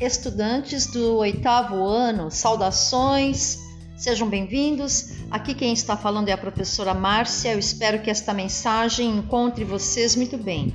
estudantes 0.00 0.86
do 0.86 1.16
oitavo 1.16 1.84
ano, 1.84 2.30
saudações, 2.30 3.58
sejam 3.96 4.28
bem-vindos. 4.28 5.16
Aqui 5.28 5.54
quem 5.54 5.72
está 5.72 5.96
falando 5.96 6.28
é 6.28 6.32
a 6.32 6.38
professora 6.38 6.94
Márcia. 6.94 7.52
Eu 7.52 7.58
espero 7.58 8.00
que 8.00 8.08
esta 8.08 8.32
mensagem 8.32 9.10
encontre 9.10 9.64
vocês 9.64 10.14
muito 10.14 10.38
bem. 10.38 10.72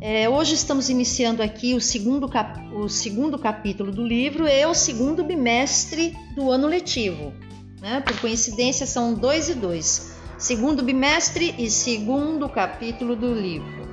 É, 0.00 0.28
hoje 0.28 0.54
estamos 0.54 0.88
iniciando 0.88 1.42
aqui 1.42 1.74
o 1.74 1.80
segundo, 1.80 2.28
cap... 2.28 2.60
o 2.74 2.88
segundo 2.88 3.38
capítulo 3.38 3.90
do 3.90 4.06
livro 4.06 4.46
e 4.46 4.64
o 4.66 4.74
segundo 4.74 5.24
bimestre 5.24 6.16
do 6.36 6.50
ano 6.50 6.68
letivo. 6.68 7.32
Né? 7.80 8.00
Por 8.02 8.20
coincidência, 8.20 8.86
são 8.86 9.14
dois 9.14 9.48
e 9.48 9.54
dois. 9.54 10.12
Segundo 10.38 10.82
bimestre 10.82 11.54
e 11.58 11.68
segundo 11.68 12.48
capítulo 12.48 13.16
do 13.16 13.34
livro. 13.34 13.84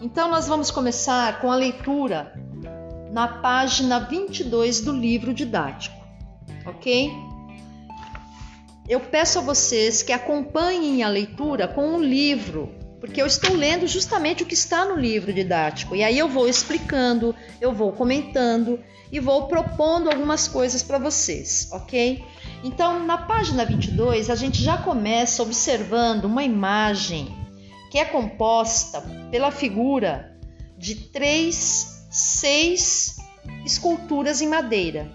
Então, 0.00 0.30
nós 0.30 0.48
vamos 0.48 0.70
começar 0.70 1.40
com 1.40 1.52
a 1.52 1.56
leitura 1.56 2.32
na 3.10 3.26
página 3.26 3.98
22 3.98 4.80
do 4.80 4.92
livro 4.92 5.34
didático, 5.34 5.96
ok? 6.64 7.10
Eu 8.88 9.00
peço 9.00 9.38
a 9.38 9.42
vocês 9.42 10.02
que 10.02 10.12
acompanhem 10.12 11.02
a 11.02 11.08
leitura 11.08 11.68
com 11.68 11.94
o 11.94 12.02
livro, 12.02 12.74
porque 13.00 13.20
eu 13.20 13.26
estou 13.26 13.54
lendo 13.54 13.86
justamente 13.86 14.42
o 14.42 14.46
que 14.46 14.54
está 14.54 14.84
no 14.84 14.96
livro 14.96 15.32
didático. 15.32 15.94
E 15.94 16.02
aí 16.02 16.18
eu 16.18 16.28
vou 16.28 16.48
explicando, 16.48 17.34
eu 17.60 17.72
vou 17.72 17.92
comentando 17.92 18.80
e 19.12 19.18
vou 19.18 19.46
propondo 19.48 20.08
algumas 20.08 20.46
coisas 20.46 20.82
para 20.82 20.98
vocês, 20.98 21.68
ok? 21.72 22.24
Então, 22.62 23.04
na 23.04 23.18
página 23.18 23.64
22, 23.64 24.28
a 24.28 24.34
gente 24.34 24.62
já 24.62 24.76
começa 24.78 25.42
observando 25.42 26.26
uma 26.26 26.44
imagem 26.44 27.34
que 27.90 27.98
é 27.98 28.04
composta 28.04 29.00
pela 29.30 29.50
figura 29.50 30.36
de 30.78 30.94
três 30.94 31.99
seis 32.10 33.16
esculturas 33.64 34.42
em 34.42 34.48
madeira. 34.48 35.10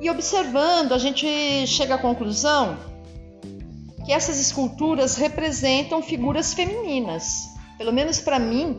E 0.00 0.10
observando, 0.10 0.92
a 0.92 0.98
gente 0.98 1.26
chega 1.66 1.94
à 1.94 1.98
conclusão 1.98 2.76
que 4.04 4.12
essas 4.12 4.40
esculturas 4.40 5.16
representam 5.16 6.02
figuras 6.02 6.52
femininas, 6.52 7.48
pelo 7.78 7.92
menos 7.92 8.18
para 8.18 8.38
mim, 8.38 8.76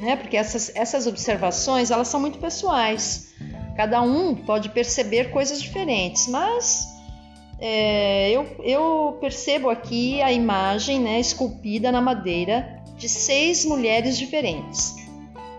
né? 0.00 0.16
Porque 0.16 0.36
essas, 0.36 0.72
essas 0.74 1.06
observações 1.06 1.92
elas 1.92 2.08
são 2.08 2.20
muito 2.20 2.38
pessoais. 2.38 3.32
Cada 3.76 4.02
um 4.02 4.34
pode 4.34 4.68
perceber 4.70 5.30
coisas 5.30 5.62
diferentes, 5.62 6.26
mas 6.28 6.88
é, 7.60 8.30
eu, 8.30 8.46
eu, 8.62 9.16
percebo 9.20 9.70
aqui 9.70 10.20
a 10.22 10.32
imagem 10.32 11.00
né, 11.00 11.20
esculpida 11.20 11.90
na 11.92 12.00
madeira 12.00 12.82
de 12.96 13.08
seis 13.08 13.64
mulheres 13.64 14.18
diferentes. 14.18 15.03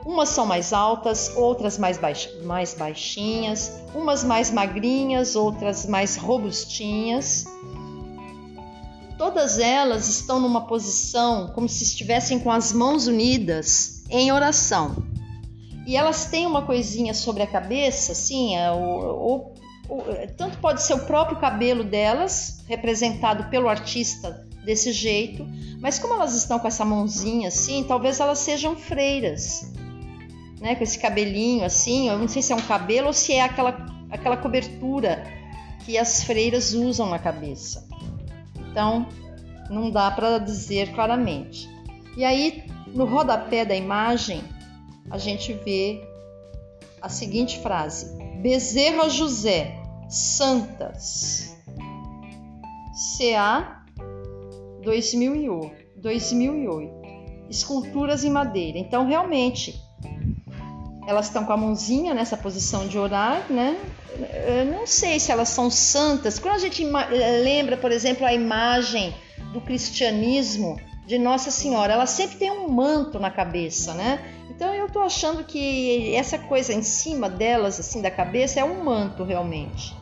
Umas 0.06 0.30
são 0.30 0.46
mais 0.46 0.72
altas, 0.72 1.32
outras 1.36 1.80
mais, 1.80 1.98
baix, 1.98 2.30
mais 2.44 2.76
baixinhas, 2.76 3.72
umas 3.96 4.24
mais 4.24 4.52
magrinhas, 4.52 5.36
outras 5.36 5.88
mais 5.88 6.16
robustinhas. 6.16 7.46
Todas 9.18 9.58
elas 9.58 10.08
estão 10.08 10.40
numa 10.40 10.68
posição 10.68 11.52
como 11.56 11.68
se 11.68 11.84
estivessem 11.84 12.38
com 12.38 12.52
as 12.52 12.72
mãos 12.72 13.08
unidas 13.08 14.04
em 14.08 14.32
oração. 14.32 14.96
E 15.88 15.98
elas 15.98 16.26
têm 16.26 16.46
uma 16.46 16.62
coisinha 16.62 17.14
sobre 17.14 17.42
a 17.42 17.48
cabeça, 17.48 18.12
assim, 18.12 18.56
é, 18.56 18.72
ou, 18.72 19.56
tanto 20.38 20.60
pode 20.60 20.84
ser 20.84 20.94
o 20.94 21.06
próprio 21.06 21.40
cabelo 21.40 21.84
delas, 21.84 22.64
representado 22.68 23.50
pelo 23.50 23.68
artista 23.68 24.46
desse 24.64 24.92
jeito, 24.92 25.48
mas 25.80 25.98
como 25.98 26.14
elas 26.14 26.36
estão 26.36 26.60
com 26.60 26.68
essa 26.68 26.86
mãozinha 26.86 27.48
assim, 27.48 27.84
talvez 27.84 28.20
elas 28.20 28.40
sejam 28.40 28.76
freiras 28.76 29.74
né, 30.60 30.76
com 30.76 30.84
esse 30.84 31.00
cabelinho 31.00 31.66
assim, 31.66 32.10
eu 32.10 32.18
não 32.18 32.28
sei 32.28 32.42
se 32.42 32.54
é 32.54 32.56
um 32.56 32.62
cabelo 32.62 33.08
ou 33.08 33.14
se 33.14 33.34
é 33.34 33.42
aquela, 33.42 33.86
aquela 34.10 34.38
cobertura 34.38 35.24
que 35.86 35.98
as 35.98 36.24
freiras 36.24 36.74
usam 36.74 37.10
na 37.10 37.20
cabeça. 37.20 37.88
Então, 38.72 39.08
não 39.70 39.90
dá 39.90 40.10
para 40.12 40.38
dizer 40.38 40.92
claramente. 40.94 41.70
E 42.18 42.24
aí, 42.24 42.64
no 42.88 43.06
rodapé 43.06 43.66
da 43.66 43.76
imagem, 43.76 44.44
a 45.10 45.18
gente 45.18 45.54
vê 45.54 46.02
a 47.02 47.10
seguinte 47.10 47.60
frase: 47.60 48.18
Bezerra 48.42 49.10
José, 49.10 49.76
Santas, 50.10 51.56
CA 53.18 53.84
2008, 54.84 56.02
2008. 56.02 57.06
Esculturas 57.50 58.24
em 58.24 58.32
madeira. 58.32 58.80
Então, 58.80 59.06
realmente, 59.06 59.80
elas 61.08 61.28
estão 61.28 61.46
com 61.46 61.54
a 61.54 61.58
mãozinha 61.58 62.14
nessa 62.14 62.36
posição 62.36 62.88
de 62.88 62.98
orar, 62.98 63.46
né? 63.50 63.78
Eu 64.48 64.66
não 64.66 64.88
sei 64.88 65.20
se 65.20 65.32
elas 65.32 65.50
são 65.50 65.70
santas. 65.70 66.40
Quando 66.40 66.56
a 66.56 66.60
gente 66.60 66.84
lembra, 67.44 67.78
por 67.78 67.92
exemplo, 67.92 68.26
a 68.26 68.34
imagem 68.34 69.14
do 69.52 69.62
cristianismo 69.62 70.80
de 71.06 71.18
Nossa 71.18 71.52
Senhora, 71.52 71.94
ela 71.94 72.06
sempre 72.06 72.38
tem 72.38 72.52
um 72.52 72.68
manto 72.70 73.20
na 73.20 73.30
cabeça, 73.30 73.94
né? 73.94 74.20
Então 74.50 74.74
eu 74.74 74.90
tô 74.90 75.02
achando 75.02 75.44
que 75.44 76.16
essa 76.16 76.40
coisa 76.40 76.74
em 76.74 76.82
cima 76.82 77.30
delas, 77.30 77.80
assim, 77.80 78.02
da 78.02 78.10
cabeça, 78.10 78.60
é 78.60 78.64
um 78.64 78.84
manto 78.84 79.24
realmente. 79.24 79.96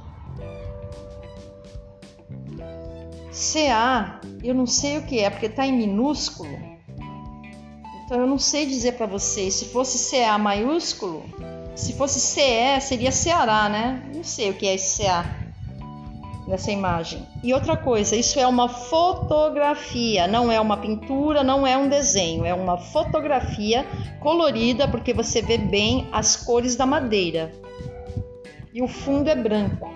CA, 3.32 4.22
eu 4.44 4.54
não 4.54 4.68
sei 4.68 5.00
o 5.00 5.04
que 5.04 5.20
é, 5.20 5.30
porque 5.30 5.48
está 5.48 5.66
em 5.66 5.74
minúsculo. 5.74 6.73
Então 8.06 8.20
eu 8.20 8.28
não 8.28 8.38
sei 8.38 8.66
dizer 8.66 8.94
para 8.94 9.06
vocês 9.06 9.54
se 9.54 9.66
fosse 9.66 10.12
CA 10.12 10.38
maiúsculo, 10.38 11.24
se 11.76 11.94
fosse 11.94 12.20
CE 12.20 12.82
seria 12.82 13.12
Ceará, 13.12 13.68
né? 13.70 14.04
Não 14.14 14.24
sei 14.24 14.50
o 14.50 14.54
que 14.54 14.68
é 14.68 14.76
esse 14.76 15.04
CA 15.04 15.26
nessa 16.48 16.72
imagem. 16.72 17.26
E 17.42 17.54
outra 17.54 17.78
coisa, 17.78 18.16
isso 18.16 18.40
é 18.40 18.46
uma 18.46 18.68
fotografia, 18.68 20.28
não 20.28 20.52
é 20.52 20.60
uma 20.60 20.78
pintura, 20.78 21.44
não 21.44 21.66
é 21.66 21.78
um 21.78 21.88
desenho, 21.88 22.46
é 22.46 22.54
uma 22.54 22.78
fotografia 22.78 23.86
colorida 24.20 24.88
porque 24.88 25.14
você 25.14 25.42
vê 25.42 25.58
bem 25.58 26.08
as 26.12 26.36
cores 26.36 26.76
da 26.76 26.86
madeira. 26.86 27.52
E 28.74 28.82
o 28.82 28.88
fundo 28.88 29.30
é 29.30 29.36
branco. 29.36 29.90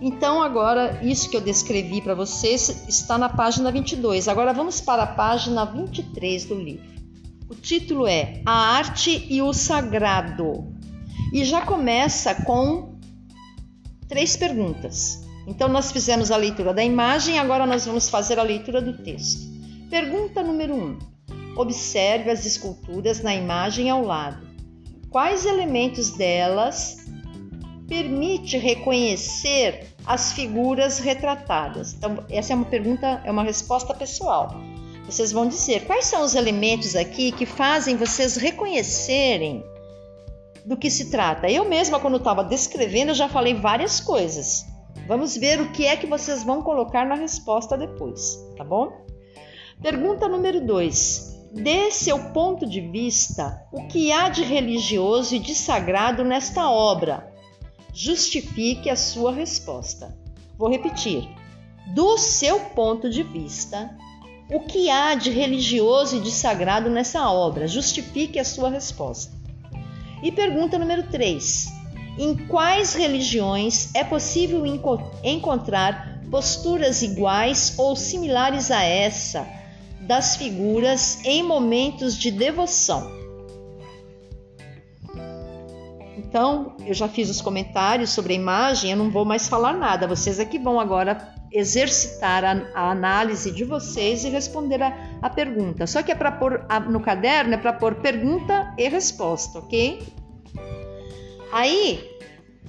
Então, 0.00 0.42
agora, 0.42 0.98
isso 1.02 1.28
que 1.28 1.36
eu 1.36 1.42
descrevi 1.42 2.00
para 2.00 2.14
vocês 2.14 2.88
está 2.88 3.18
na 3.18 3.28
página 3.28 3.70
22. 3.70 4.28
Agora, 4.28 4.52
vamos 4.52 4.80
para 4.80 5.02
a 5.02 5.06
página 5.06 5.64
23 5.66 6.46
do 6.46 6.54
livro. 6.54 6.88
O 7.50 7.54
título 7.54 8.06
é 8.06 8.40
A 8.46 8.76
Arte 8.76 9.26
e 9.28 9.42
o 9.42 9.52
Sagrado. 9.52 10.72
E 11.34 11.44
já 11.44 11.60
começa 11.60 12.34
com 12.44 12.98
três 14.08 14.36
perguntas. 14.36 15.22
Então, 15.46 15.68
nós 15.68 15.92
fizemos 15.92 16.30
a 16.30 16.36
leitura 16.36 16.72
da 16.72 16.82
imagem, 16.82 17.38
agora 17.38 17.66
nós 17.66 17.84
vamos 17.84 18.08
fazer 18.08 18.38
a 18.38 18.42
leitura 18.42 18.80
do 18.80 18.96
texto. 19.02 19.50
Pergunta 19.90 20.42
número 20.42 20.74
1. 20.74 20.78
Um. 20.78 20.98
Observe 21.56 22.30
as 22.30 22.46
esculturas 22.46 23.20
na 23.20 23.34
imagem 23.34 23.90
ao 23.90 24.02
lado. 24.02 24.48
Quais 25.10 25.44
elementos 25.44 26.12
delas 26.12 26.99
permite 27.90 28.56
reconhecer 28.56 29.88
as 30.06 30.32
figuras 30.32 31.00
retratadas? 31.00 31.92
Então, 31.92 32.24
essa 32.30 32.52
é 32.52 32.56
uma 32.56 32.64
pergunta, 32.64 33.20
é 33.24 33.30
uma 33.32 33.42
resposta 33.42 33.92
pessoal. 33.92 34.54
Vocês 35.04 35.32
vão 35.32 35.48
dizer 35.48 35.86
quais 35.86 36.04
são 36.04 36.22
os 36.22 36.36
elementos 36.36 36.94
aqui 36.94 37.32
que 37.32 37.44
fazem 37.44 37.96
vocês 37.96 38.36
reconhecerem 38.36 39.64
do 40.64 40.76
que 40.76 40.88
se 40.88 41.10
trata. 41.10 41.50
Eu 41.50 41.68
mesma, 41.68 41.98
quando 41.98 42.18
estava 42.18 42.44
descrevendo, 42.44 43.12
já 43.12 43.28
falei 43.28 43.54
várias 43.54 43.98
coisas. 43.98 44.64
Vamos 45.08 45.36
ver 45.36 45.60
o 45.60 45.72
que 45.72 45.84
é 45.84 45.96
que 45.96 46.06
vocês 46.06 46.44
vão 46.44 46.62
colocar 46.62 47.04
na 47.04 47.16
resposta 47.16 47.76
depois, 47.76 48.38
tá 48.56 48.62
bom? 48.62 48.92
Pergunta 49.82 50.28
número 50.28 50.64
2. 50.64 51.40
Dê 51.52 51.90
seu 51.90 52.16
ponto 52.30 52.64
de 52.64 52.80
vista 52.80 53.66
o 53.72 53.88
que 53.88 54.12
há 54.12 54.28
de 54.28 54.44
religioso 54.44 55.34
e 55.34 55.40
de 55.40 55.56
sagrado 55.56 56.22
nesta 56.22 56.70
obra, 56.70 57.29
justifique 57.92 58.88
a 58.88 58.96
sua 58.96 59.32
resposta. 59.32 60.16
Vou 60.58 60.70
repetir. 60.70 61.28
Do 61.94 62.16
seu 62.18 62.60
ponto 62.60 63.10
de 63.10 63.22
vista, 63.22 63.90
o 64.50 64.60
que 64.60 64.90
há 64.90 65.14
de 65.14 65.30
religioso 65.30 66.16
e 66.16 66.20
de 66.20 66.30
sagrado 66.30 66.90
nessa 66.90 67.30
obra? 67.30 67.66
Justifique 67.66 68.38
a 68.38 68.44
sua 68.44 68.70
resposta. 68.70 69.32
E 70.22 70.30
pergunta 70.30 70.78
número 70.78 71.04
3. 71.04 71.68
Em 72.18 72.36
quais 72.46 72.94
religiões 72.94 73.94
é 73.94 74.04
possível 74.04 74.64
encontrar 75.24 76.20
posturas 76.30 77.02
iguais 77.02 77.74
ou 77.78 77.96
similares 77.96 78.70
a 78.70 78.82
essa 78.82 79.46
das 80.00 80.36
figuras 80.36 81.24
em 81.24 81.42
momentos 81.42 82.16
de 82.16 82.30
devoção? 82.30 83.19
Então, 86.30 86.76
eu 86.86 86.94
já 86.94 87.08
fiz 87.08 87.28
os 87.28 87.40
comentários 87.40 88.10
sobre 88.10 88.34
a 88.34 88.36
imagem, 88.36 88.92
eu 88.92 88.96
não 88.96 89.10
vou 89.10 89.24
mais 89.24 89.48
falar 89.48 89.72
nada. 89.72 90.06
Vocês 90.06 90.38
é 90.38 90.44
que 90.44 90.60
vão 90.60 90.78
agora 90.78 91.34
exercitar 91.50 92.44
a, 92.44 92.52
a 92.72 92.90
análise 92.92 93.50
de 93.50 93.64
vocês 93.64 94.22
e 94.22 94.28
responder 94.28 94.80
a, 94.80 94.96
a 95.20 95.28
pergunta. 95.28 95.88
Só 95.88 96.04
que 96.04 96.12
é 96.12 96.14
para 96.14 96.30
pôr 96.30 96.64
a, 96.68 96.78
no 96.78 97.00
caderno 97.00 97.54
é 97.54 97.56
para 97.56 97.72
pôr 97.72 97.96
pergunta 97.96 98.72
e 98.78 98.88
resposta, 98.88 99.58
ok? 99.58 100.00
Aí 101.52 102.08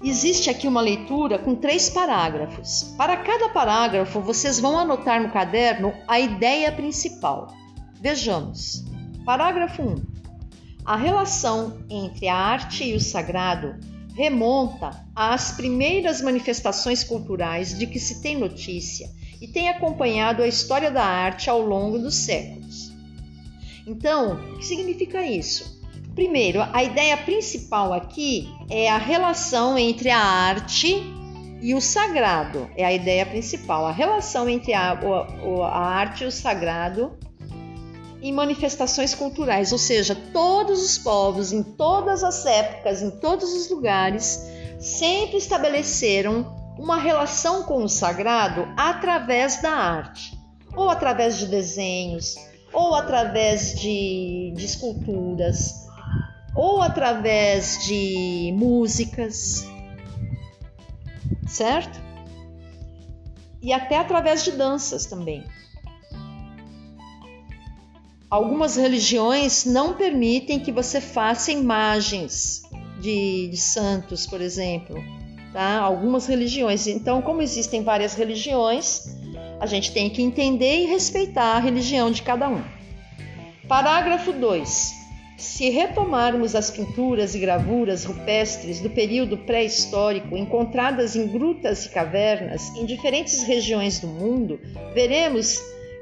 existe 0.04 0.50
aqui 0.50 0.68
uma 0.68 0.82
leitura 0.82 1.38
com 1.38 1.54
três 1.54 1.88
parágrafos. 1.88 2.96
Para 2.98 3.18
cada 3.18 3.50
parágrafo, 3.50 4.22
vocês 4.22 4.60
vão 4.60 4.76
anotar 4.76 5.22
no 5.22 5.30
caderno 5.30 5.94
a 6.08 6.20
ideia 6.20 6.72
principal. 6.72 7.54
Vejamos. 8.02 8.84
Parágrafo 9.24 9.84
1. 9.84 10.11
A 10.86 10.96
relação 10.96 11.80
entre 11.90 12.28
a 12.28 12.36
arte 12.36 12.84
e 12.84 12.96
o 12.96 13.00
sagrado 13.00 13.76
remonta 14.16 15.06
às 15.16 15.52
primeiras 15.52 16.22
manifestações 16.22 17.04
culturais 17.04 17.78
de 17.78 17.86
que 17.86 18.00
se 18.00 18.22
tem 18.22 18.38
notícia 18.38 19.10
e 19.40 19.48
tem 19.48 19.70
acompanhado 19.70 20.42
a 20.42 20.48
história 20.48 20.92
da 20.92 21.04
arte 21.04 21.50
ao 21.50 21.62
longo 21.62 21.98
dos 22.00 22.16
séculos. 22.16 22.92
Então, 23.86 24.54
o 24.54 24.58
que 24.58 24.66
significa 24.66 25.26
isso? 25.26 25.82
Primeiro, 26.14 26.62
a 26.74 26.84
ideia 26.84 27.16
principal 27.16 27.94
aqui 27.94 28.50
é 28.70 28.90
a 28.90 28.98
relação 28.98 29.78
entre 29.78 30.10
a 30.10 30.20
arte 30.20 31.02
e 31.62 31.74
o 31.74 31.82
sagrado. 31.82 32.70
É 32.76 32.84
a 32.84 32.92
ideia 32.92 33.26
principal, 33.26 33.86
a 33.86 33.92
relação 33.92 34.50
entre 34.50 34.74
a, 34.74 34.92
a, 34.92 35.68
a 35.68 35.80
arte 35.80 36.24
e 36.24 36.28
o 36.28 36.32
sagrado 36.32 37.18
em 38.22 38.32
manifestações 38.32 39.16
culturais, 39.16 39.72
ou 39.72 39.78
seja, 39.78 40.16
todos 40.32 40.84
os 40.84 40.98
povos, 40.98 41.52
em 41.52 41.64
todas 41.64 42.24
as 42.24 42.46
épocas, 42.46 43.02
em 43.02 43.10
todos 43.10 43.52
os 43.54 43.70
lugares, 43.70 44.46
sempre 44.80 45.38
estabeleceram 45.38 46.56
uma 46.78 46.98
relação 46.98 47.64
com 47.64 47.84
o 47.84 47.90
sagrado 47.90 48.68
através 48.78 49.62
da 49.62 49.72
arte, 49.72 50.38
ou 50.76 50.90
através 50.90 51.38
de 51.38 51.48
desenhos, 51.48 52.36
ou 52.72 52.96
através 52.96 53.80
de, 53.80 54.54
de 54.56 54.66
esculturas, 54.66 55.88
ou 56.56 56.82
através 56.82 57.86
de 57.86 58.54
músicas, 58.56 59.66
certo? 61.48 62.00
E 63.62 63.74
até 63.74 63.98
através 63.98 64.44
de 64.44 64.52
danças 64.52 65.06
também. 65.06 65.44
Algumas 68.32 68.78
religiões 68.78 69.66
não 69.66 69.94
permitem 69.94 70.58
que 70.58 70.72
você 70.72 71.02
faça 71.02 71.52
imagens 71.52 72.64
de, 73.02 73.50
de 73.50 73.58
santos, 73.58 74.26
por 74.26 74.40
exemplo. 74.40 74.96
Tá? 75.52 75.80
Algumas 75.80 76.28
religiões. 76.28 76.88
Então, 76.88 77.22
como 77.22 77.42
existem 77.42 77.84
várias 77.84 78.14
religiões, 78.14 79.18
a 79.60 79.66
gente 79.66 79.92
tem 79.92 80.10
que 80.10 80.22
entender 80.22 80.84
e 80.84 80.86
respeitar 80.86 81.58
a 81.58 81.60
religião 81.60 82.10
de 82.10 82.22
cada 82.22 82.48
um. 82.48 82.64
Parágrafo 83.68 84.32
2. 84.32 84.94
Se 85.36 85.70
retomarmos 85.70 86.56
as 86.56 86.72
pinturas 86.72 87.36
e 87.36 87.40
gravuras 87.40 88.06
rupestres 88.06 88.80
do 88.80 88.90
período 88.90 89.40
pré-histórico 89.40 90.38
encontradas 90.38 91.18
em 91.18 91.28
grutas 91.28 91.86
e 91.86 91.90
cavernas 91.90 92.70
em 92.78 92.86
diferentes 92.86 93.44
regiões 93.44 94.00
do 94.00 94.08
mundo, 94.08 94.58
veremos 94.94 95.60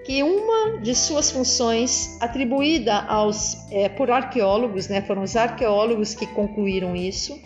que 0.10 0.24
uma 0.24 0.80
de 0.80 0.96
suas 0.96 1.30
funções, 1.30 2.18
atribuída 2.20 2.96
aos, 2.96 3.68
é, 3.70 3.88
por 3.88 4.10
arqueólogos, 4.10 4.88
né, 4.88 5.04
foram 5.04 5.22
os 5.22 5.36
arqueólogos 5.36 6.16
que 6.16 6.26
concluíram 6.26 6.96
isso, 6.96 7.40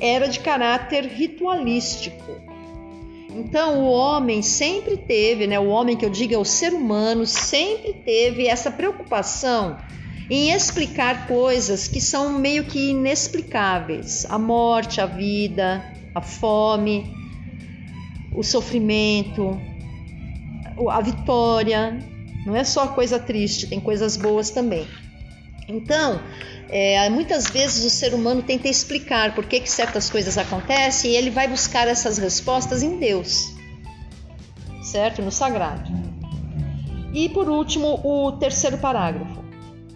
era 0.00 0.26
de 0.26 0.40
caráter 0.40 1.04
ritualístico. 1.04 2.40
Então, 3.36 3.84
o 3.84 3.90
homem 3.90 4.40
sempre 4.40 4.96
teve, 4.96 5.46
né, 5.46 5.60
o 5.60 5.66
homem 5.66 5.94
que 5.94 6.06
eu 6.06 6.08
digo 6.08 6.32
é 6.32 6.38
o 6.38 6.44
ser 6.44 6.72
humano, 6.72 7.26
sempre 7.26 7.92
teve 7.92 8.46
essa 8.46 8.70
preocupação 8.70 9.76
em 10.30 10.52
explicar 10.52 11.26
coisas 11.26 11.86
que 11.86 12.00
são 12.00 12.38
meio 12.38 12.64
que 12.64 12.92
inexplicáveis: 12.92 14.24
a 14.30 14.38
morte, 14.38 15.02
a 15.02 15.06
vida, 15.06 15.84
a 16.14 16.22
fome, 16.22 17.14
o 18.34 18.42
sofrimento, 18.42 19.60
a 20.88 21.00
vitória. 21.00 21.98
Não 22.46 22.56
é 22.56 22.64
só 22.64 22.88
coisa 22.88 23.18
triste, 23.18 23.66
tem 23.66 23.80
coisas 23.80 24.16
boas 24.16 24.50
também. 24.50 24.86
Então, 25.68 26.20
é, 26.68 27.08
muitas 27.10 27.48
vezes 27.48 27.84
o 27.84 27.90
ser 27.90 28.14
humano 28.14 28.42
tenta 28.42 28.68
explicar 28.68 29.34
por 29.34 29.44
que, 29.44 29.60
que 29.60 29.70
certas 29.70 30.08
coisas 30.08 30.38
acontecem 30.38 31.10
e 31.10 31.16
ele 31.16 31.30
vai 31.30 31.48
buscar 31.48 31.88
essas 31.88 32.16
respostas 32.16 32.82
em 32.82 32.98
Deus, 32.98 33.54
certo? 34.82 35.20
No 35.20 35.30
sagrado. 35.32 35.90
E 37.12 37.28
por 37.28 37.48
último, 37.48 38.00
o 38.04 38.32
terceiro 38.32 38.78
parágrafo. 38.78 39.40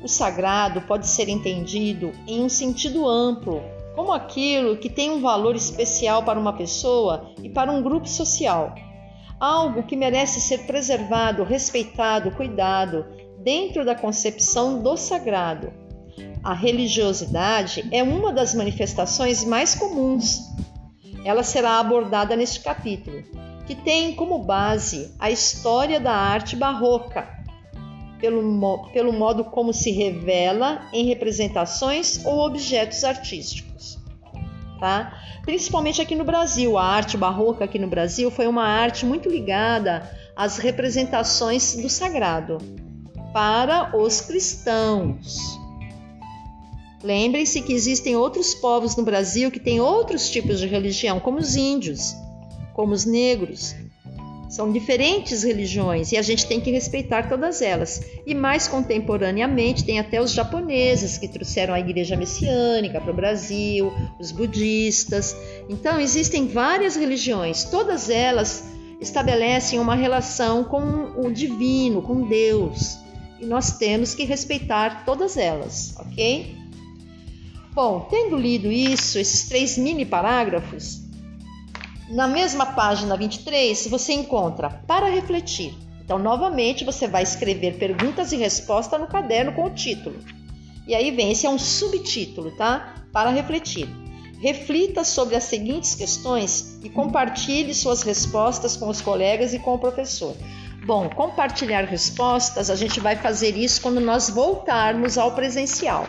O 0.02 0.08
sagrado 0.08 0.82
pode 0.82 1.06
ser 1.06 1.28
entendido 1.28 2.12
em 2.26 2.42
um 2.42 2.48
sentido 2.48 3.08
amplo, 3.08 3.62
como 3.94 4.12
aquilo 4.12 4.76
que 4.76 4.90
tem 4.90 5.10
um 5.10 5.20
valor 5.20 5.54
especial 5.54 6.24
para 6.24 6.38
uma 6.38 6.52
pessoa 6.52 7.32
e 7.42 7.48
para 7.48 7.70
um 7.70 7.82
grupo 7.82 8.08
social. 8.08 8.74
Algo 9.38 9.82
que 9.82 9.96
merece 9.96 10.40
ser 10.40 10.66
preservado, 10.66 11.44
respeitado, 11.44 12.30
cuidado, 12.30 13.06
dentro 13.42 13.84
da 13.84 13.94
concepção 13.94 14.82
do 14.82 14.96
sagrado. 14.96 15.72
A 16.42 16.54
religiosidade 16.54 17.88
é 17.90 18.02
uma 18.02 18.32
das 18.32 18.54
manifestações 18.54 19.44
mais 19.44 19.74
comuns. 19.74 20.40
Ela 21.24 21.42
será 21.42 21.78
abordada 21.78 22.36
neste 22.36 22.60
capítulo, 22.60 23.22
que 23.66 23.74
tem 23.74 24.14
como 24.14 24.38
base 24.38 25.14
a 25.18 25.30
história 25.30 25.98
da 25.98 26.12
arte 26.12 26.54
barroca, 26.54 27.28
pelo, 28.20 28.90
pelo 28.92 29.12
modo 29.12 29.44
como 29.44 29.72
se 29.72 29.90
revela 29.90 30.88
em 30.92 31.06
representações 31.06 32.24
ou 32.24 32.40
objetos 32.46 33.04
artísticos. 33.04 33.98
Tá? 34.78 35.18
Principalmente 35.42 36.02
aqui 36.02 36.14
no 36.14 36.24
Brasil, 36.24 36.76
a 36.76 36.84
arte 36.84 37.16
barroca 37.16 37.64
aqui 37.64 37.78
no 37.78 37.86
Brasil 37.86 38.30
foi 38.30 38.46
uma 38.46 38.64
arte 38.64 39.06
muito 39.06 39.28
ligada 39.28 40.10
às 40.36 40.58
representações 40.58 41.76
do 41.76 41.88
sagrado 41.88 42.58
para 43.32 43.96
os 43.96 44.20
cristãos. 44.20 45.58
Lembrem-se 47.02 47.60
que 47.62 47.72
existem 47.72 48.16
outros 48.16 48.54
povos 48.54 48.96
no 48.96 49.02
Brasil 49.02 49.50
que 49.50 49.60
têm 49.60 49.80
outros 49.80 50.30
tipos 50.30 50.58
de 50.58 50.66
religião, 50.66 51.20
como 51.20 51.38
os 51.38 51.54
índios, 51.54 52.14
como 52.72 52.92
os 52.94 53.04
negros, 53.04 53.74
são 54.54 54.70
diferentes 54.70 55.42
religiões 55.42 56.12
e 56.12 56.16
a 56.16 56.22
gente 56.22 56.46
tem 56.46 56.60
que 56.60 56.70
respeitar 56.70 57.28
todas 57.28 57.60
elas. 57.60 58.00
E 58.24 58.36
mais 58.36 58.68
contemporaneamente, 58.68 59.82
tem 59.82 59.98
até 59.98 60.22
os 60.22 60.30
japoneses 60.30 61.18
que 61.18 61.26
trouxeram 61.26 61.74
a 61.74 61.80
igreja 61.80 62.16
messiânica 62.16 63.00
para 63.00 63.10
o 63.10 63.16
Brasil, 63.16 63.92
os 64.16 64.30
budistas. 64.30 65.36
Então, 65.68 65.98
existem 65.98 66.46
várias 66.46 66.94
religiões, 66.94 67.64
todas 67.64 68.08
elas 68.08 68.64
estabelecem 69.00 69.80
uma 69.80 69.96
relação 69.96 70.62
com 70.62 71.10
o 71.16 71.32
divino, 71.32 72.00
com 72.00 72.28
Deus. 72.28 72.96
E 73.40 73.46
nós 73.46 73.76
temos 73.76 74.14
que 74.14 74.22
respeitar 74.22 75.04
todas 75.04 75.36
elas, 75.36 75.96
ok? 75.98 76.54
Bom, 77.72 78.06
tendo 78.08 78.36
lido 78.36 78.70
isso, 78.70 79.18
esses 79.18 79.48
três 79.48 79.76
mini 79.76 80.06
parágrafos, 80.06 81.03
na 82.08 82.28
mesma 82.28 82.66
página 82.66 83.16
23, 83.16 83.86
você 83.88 84.12
encontra 84.12 84.68
para 84.86 85.08
refletir. 85.08 85.74
Então, 86.04 86.18
novamente, 86.18 86.84
você 86.84 87.08
vai 87.08 87.22
escrever 87.22 87.78
perguntas 87.78 88.30
e 88.30 88.36
respostas 88.36 89.00
no 89.00 89.06
caderno 89.06 89.52
com 89.52 89.64
o 89.64 89.70
título. 89.70 90.18
E 90.86 90.94
aí 90.94 91.10
vem, 91.10 91.32
esse 91.32 91.46
é 91.46 91.50
um 91.50 91.58
subtítulo, 91.58 92.50
tá? 92.52 92.94
Para 93.10 93.30
refletir. 93.30 93.88
Reflita 94.38 95.02
sobre 95.02 95.34
as 95.34 95.44
seguintes 95.44 95.94
questões 95.94 96.78
e 96.82 96.90
compartilhe 96.90 97.72
suas 97.72 98.02
respostas 98.02 98.76
com 98.76 98.88
os 98.88 99.00
colegas 99.00 99.54
e 99.54 99.58
com 99.58 99.74
o 99.74 99.78
professor. 99.78 100.36
Bom, 100.84 101.08
compartilhar 101.08 101.84
respostas, 101.84 102.68
a 102.68 102.76
gente 102.76 103.00
vai 103.00 103.16
fazer 103.16 103.56
isso 103.56 103.80
quando 103.80 104.02
nós 104.02 104.28
voltarmos 104.28 105.16
ao 105.16 105.34
presencial. 105.34 106.06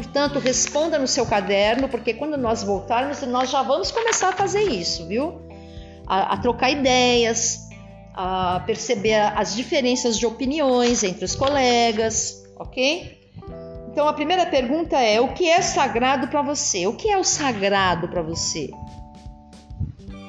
Portanto, 0.00 0.38
responda 0.38 0.98
no 0.98 1.06
seu 1.06 1.26
caderno, 1.26 1.86
porque 1.86 2.14
quando 2.14 2.38
nós 2.38 2.62
voltarmos, 2.62 3.20
nós 3.26 3.50
já 3.50 3.62
vamos 3.62 3.90
começar 3.90 4.30
a 4.30 4.32
fazer 4.32 4.62
isso, 4.62 5.06
viu? 5.06 5.42
A, 6.06 6.32
a 6.32 6.36
trocar 6.38 6.70
ideias, 6.70 7.68
a 8.14 8.62
perceber 8.64 9.16
as 9.36 9.54
diferenças 9.54 10.18
de 10.18 10.24
opiniões 10.24 11.04
entre 11.04 11.22
os 11.22 11.36
colegas, 11.36 12.42
ok? 12.56 13.20
Então, 13.92 14.08
a 14.08 14.14
primeira 14.14 14.46
pergunta 14.46 14.98
é: 14.98 15.20
o 15.20 15.34
que 15.34 15.46
é 15.46 15.60
sagrado 15.60 16.28
para 16.28 16.40
você? 16.40 16.86
O 16.86 16.94
que 16.94 17.10
é 17.10 17.18
o 17.18 17.24
sagrado 17.24 18.08
para 18.08 18.22
você? 18.22 18.70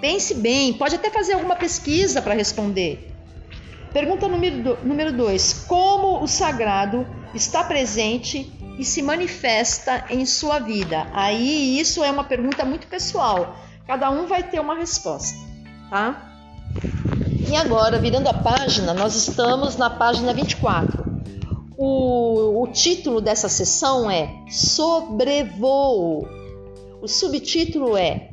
Pense 0.01 0.33
bem, 0.33 0.73
pode 0.73 0.95
até 0.95 1.09
fazer 1.09 1.31
alguma 1.31 1.55
pesquisa 1.55 2.21
para 2.21 2.33
responder. 2.33 3.09
Pergunta 3.93 4.27
número 4.27 5.13
2: 5.13 5.65
Como 5.65 6.21
o 6.21 6.27
sagrado 6.27 7.07
está 7.33 7.63
presente 7.63 8.51
e 8.77 8.85
se 8.85 9.01
manifesta 9.01 10.05
em 10.09 10.25
sua 10.25 10.59
vida? 10.59 11.07
Aí 11.13 11.79
isso 11.79 12.03
é 12.03 12.11
uma 12.11 12.23
pergunta 12.23 12.63
muito 12.65 12.87
pessoal. 12.87 13.55
Cada 13.87 14.09
um 14.09 14.27
vai 14.27 14.43
ter 14.43 14.59
uma 14.59 14.75
resposta, 14.75 15.37
tá? 15.89 16.29
E 17.49 17.55
agora, 17.55 17.99
virando 17.99 18.27
a 18.29 18.33
página, 18.33 18.93
nós 18.93 19.15
estamos 19.15 19.75
na 19.75 19.89
página 19.89 20.33
24. 20.33 21.03
O, 21.77 22.61
o 22.63 22.67
título 22.67 23.19
dessa 23.19 23.49
sessão 23.49 24.09
é 24.09 24.29
Sobrevoo. 24.49 26.27
O 27.01 27.07
subtítulo 27.07 27.97
é 27.97 28.29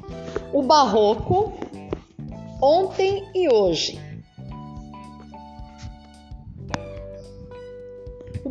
O 0.53 0.63
Barroco 0.63 1.55
Ontem 2.61 3.25
e 3.35 3.49
Hoje. 3.49 4.08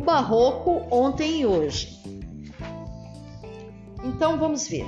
Barroco 0.08 0.86
Ontem 0.90 1.42
e 1.42 1.44
Hoje. 1.44 1.98
Então 4.02 4.38
vamos 4.38 4.66
ver. 4.66 4.86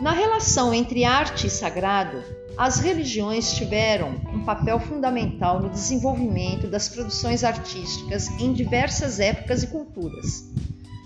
Na 0.00 0.12
relação 0.12 0.72
entre 0.72 1.04
arte 1.04 1.48
e 1.48 1.50
sagrado, 1.50 2.22
as 2.56 2.78
religiões 2.78 3.52
tiveram 3.54 4.20
um 4.32 4.44
papel 4.44 4.78
fundamental 4.78 5.58
no 5.58 5.68
desenvolvimento 5.68 6.68
das 6.68 6.88
produções 6.88 7.42
artísticas 7.42 8.28
em 8.38 8.52
diversas 8.52 9.18
épocas 9.18 9.64
e 9.64 9.66
culturas. 9.66 10.48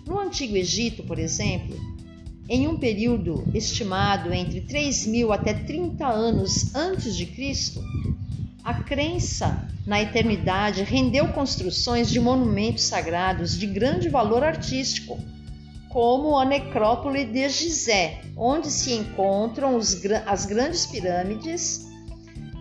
No 0.07 0.19
Antigo 0.19 0.55
Egito, 0.55 1.03
por 1.05 1.19
exemplo, 1.19 1.75
em 2.47 2.69
um 2.69 2.77
período 2.77 3.43
estimado 3.55 4.35
entre 4.35 4.61
3 4.61 5.07
mil 5.07 5.33
até 5.33 5.55
30 5.55 6.07
anos 6.07 6.75
antes 6.75 7.17
de 7.17 7.25
Cristo, 7.25 7.83
a 8.65 8.73
crença 8.73 9.69
na 9.87 10.01
eternidade 10.01 10.83
rendeu 10.83 11.29
construções 11.29 12.09
de 12.09 12.19
monumentos 12.19 12.85
sagrados 12.85 13.59
de 13.59 13.67
grande 13.67 14.09
valor 14.09 14.43
artístico, 14.43 15.19
como 15.91 16.39
a 16.39 16.47
necrópole 16.47 17.27
de 17.27 17.47
Gizé, 17.51 18.23
onde 18.35 18.71
se 18.71 18.95
encontram 18.95 19.77
os, 19.77 20.03
as 20.27 20.47
grandes 20.47 20.87
pirâmides 20.87 21.87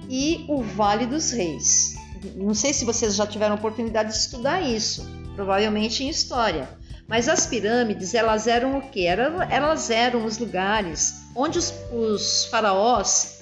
e 0.10 0.46
o 0.50 0.62
Vale 0.62 1.06
dos 1.06 1.32
Reis. 1.32 1.96
Não 2.36 2.54
sei 2.54 2.74
se 2.74 2.84
vocês 2.84 3.16
já 3.16 3.26
tiveram 3.26 3.56
oportunidade 3.56 4.10
de 4.10 4.18
estudar 4.18 4.62
isso, 4.62 5.10
provavelmente 5.36 6.04
em 6.04 6.10
história. 6.10 6.68
Mas 7.08 7.30
as 7.30 7.48
pirâmides, 7.48 8.14
elas 8.14 8.46
eram 8.46 8.78
o 8.78 8.90
que? 8.90 9.06
Elas 9.06 9.90
eram 9.90 10.26
os 10.26 10.38
lugares 10.38 11.24
onde 11.36 11.60
os, 11.60 11.74
os 11.92 12.46
faraós, 12.46 13.33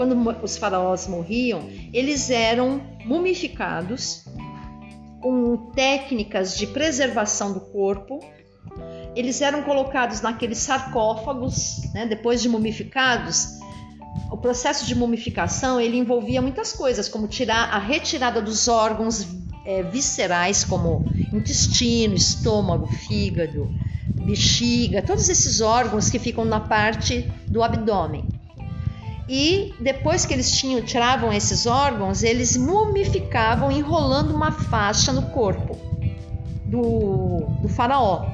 quando 0.00 0.16
os 0.42 0.56
faraós 0.56 1.06
morriam, 1.06 1.68
eles 1.92 2.30
eram 2.30 2.80
mumificados 3.04 4.24
com 5.20 5.70
técnicas 5.74 6.56
de 6.56 6.66
preservação 6.66 7.52
do 7.52 7.60
corpo 7.60 8.18
eles 9.14 9.42
eram 9.42 9.62
colocados 9.62 10.22
naqueles 10.22 10.56
sarcófagos, 10.58 11.82
né, 11.92 12.06
depois 12.06 12.40
de 12.40 12.48
mumificados. 12.48 13.58
O 14.30 14.38
processo 14.38 14.86
de 14.86 14.94
mumificação 14.94 15.78
ele 15.78 15.98
envolvia 15.98 16.40
muitas 16.40 16.72
coisas, 16.72 17.06
como 17.06 17.28
tirar 17.28 17.68
a 17.70 17.78
retirada 17.78 18.40
dos 18.40 18.68
órgãos 18.68 19.26
é, 19.66 19.82
viscerais, 19.82 20.64
como 20.64 21.04
intestino, 21.30 22.14
estômago, 22.14 22.86
fígado, 22.86 23.68
bexiga, 24.24 25.02
todos 25.02 25.28
esses 25.28 25.60
órgãos 25.60 26.08
que 26.08 26.18
ficam 26.18 26.44
na 26.44 26.60
parte 26.60 27.30
do 27.50 27.62
abdômen. 27.62 28.39
E 29.32 29.72
depois 29.78 30.26
que 30.26 30.34
eles 30.34 30.50
tinham, 30.50 30.82
tiravam 30.82 31.32
esses 31.32 31.64
órgãos, 31.64 32.24
eles 32.24 32.56
mumificavam 32.56 33.70
enrolando 33.70 34.34
uma 34.34 34.50
faixa 34.50 35.12
no 35.12 35.22
corpo 35.30 35.78
do, 36.64 37.46
do 37.62 37.68
faraó. 37.68 38.26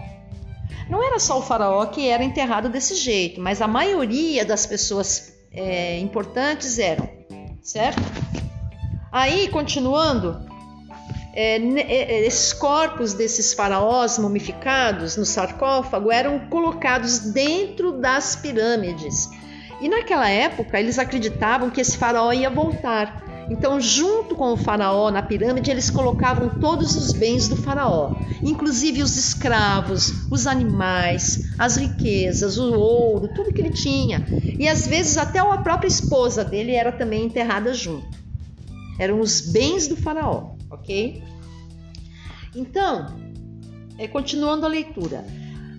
Não 0.88 1.06
era 1.06 1.18
só 1.18 1.38
o 1.38 1.42
faraó 1.42 1.84
que 1.84 2.08
era 2.08 2.24
enterrado 2.24 2.70
desse 2.70 2.94
jeito, 2.94 3.42
mas 3.42 3.60
a 3.60 3.68
maioria 3.68 4.42
das 4.42 4.64
pessoas 4.64 5.34
é, 5.52 5.98
importantes 5.98 6.78
eram, 6.78 7.06
certo? 7.60 8.00
Aí, 9.12 9.48
continuando, 9.48 10.40
é, 11.34 11.56
é, 11.58 12.26
esses 12.26 12.54
corpos 12.54 13.12
desses 13.12 13.52
faraós 13.52 14.18
mumificados 14.18 15.14
no 15.18 15.26
sarcófago 15.26 16.10
eram 16.10 16.48
colocados 16.48 17.18
dentro 17.18 17.92
das 18.00 18.34
pirâmides. 18.34 19.28
E 19.80 19.88
naquela 19.88 20.28
época 20.28 20.80
eles 20.80 20.98
acreditavam 20.98 21.70
que 21.70 21.80
esse 21.80 21.96
faraó 21.96 22.32
ia 22.32 22.48
voltar. 22.48 23.24
Então, 23.48 23.80
junto 23.80 24.34
com 24.34 24.52
o 24.52 24.56
faraó 24.56 25.10
na 25.10 25.22
pirâmide, 25.22 25.70
eles 25.70 25.88
colocavam 25.88 26.48
todos 26.48 26.96
os 26.96 27.12
bens 27.12 27.46
do 27.48 27.54
faraó, 27.54 28.16
inclusive 28.42 29.02
os 29.02 29.16
escravos, 29.16 30.26
os 30.30 30.48
animais, 30.48 31.52
as 31.56 31.76
riquezas, 31.76 32.58
o 32.58 32.74
ouro, 32.74 33.28
tudo 33.28 33.52
que 33.52 33.60
ele 33.60 33.70
tinha. 33.70 34.24
E 34.58 34.66
às 34.68 34.86
vezes 34.86 35.16
até 35.16 35.38
a 35.38 35.58
própria 35.58 35.86
esposa 35.86 36.44
dele 36.44 36.72
era 36.72 36.90
também 36.90 37.24
enterrada 37.24 37.72
junto. 37.72 38.18
Eram 38.98 39.20
os 39.20 39.40
bens 39.40 39.86
do 39.86 39.96
faraó, 39.96 40.54
ok? 40.70 41.22
Então, 42.54 43.14
é, 43.98 44.08
continuando 44.08 44.66
a 44.66 44.68
leitura. 44.68 45.24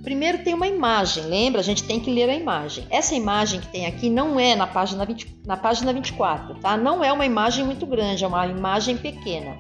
Primeiro 0.08 0.38
tem 0.38 0.54
uma 0.54 0.68
imagem, 0.68 1.26
lembra? 1.26 1.60
A 1.60 1.64
gente 1.64 1.84
tem 1.84 2.00
que 2.00 2.10
ler 2.10 2.30
a 2.30 2.34
imagem. 2.34 2.88
Essa 2.90 3.14
imagem 3.14 3.60
que 3.60 3.68
tem 3.68 3.86
aqui 3.86 4.10
não 4.10 4.40
é 4.40 4.56
na 4.56 4.66
página, 4.66 5.06
20, 5.06 5.42
na 5.46 5.58
página 5.58 5.92
24, 5.92 6.56
tá? 6.62 6.78
Não 6.78 7.04
é 7.04 7.12
uma 7.12 7.26
imagem 7.26 7.66
muito 7.66 7.86
grande, 7.86 8.24
é 8.24 8.28
uma 8.28 8.48
imagem 8.48 8.96
pequena. 8.96 9.58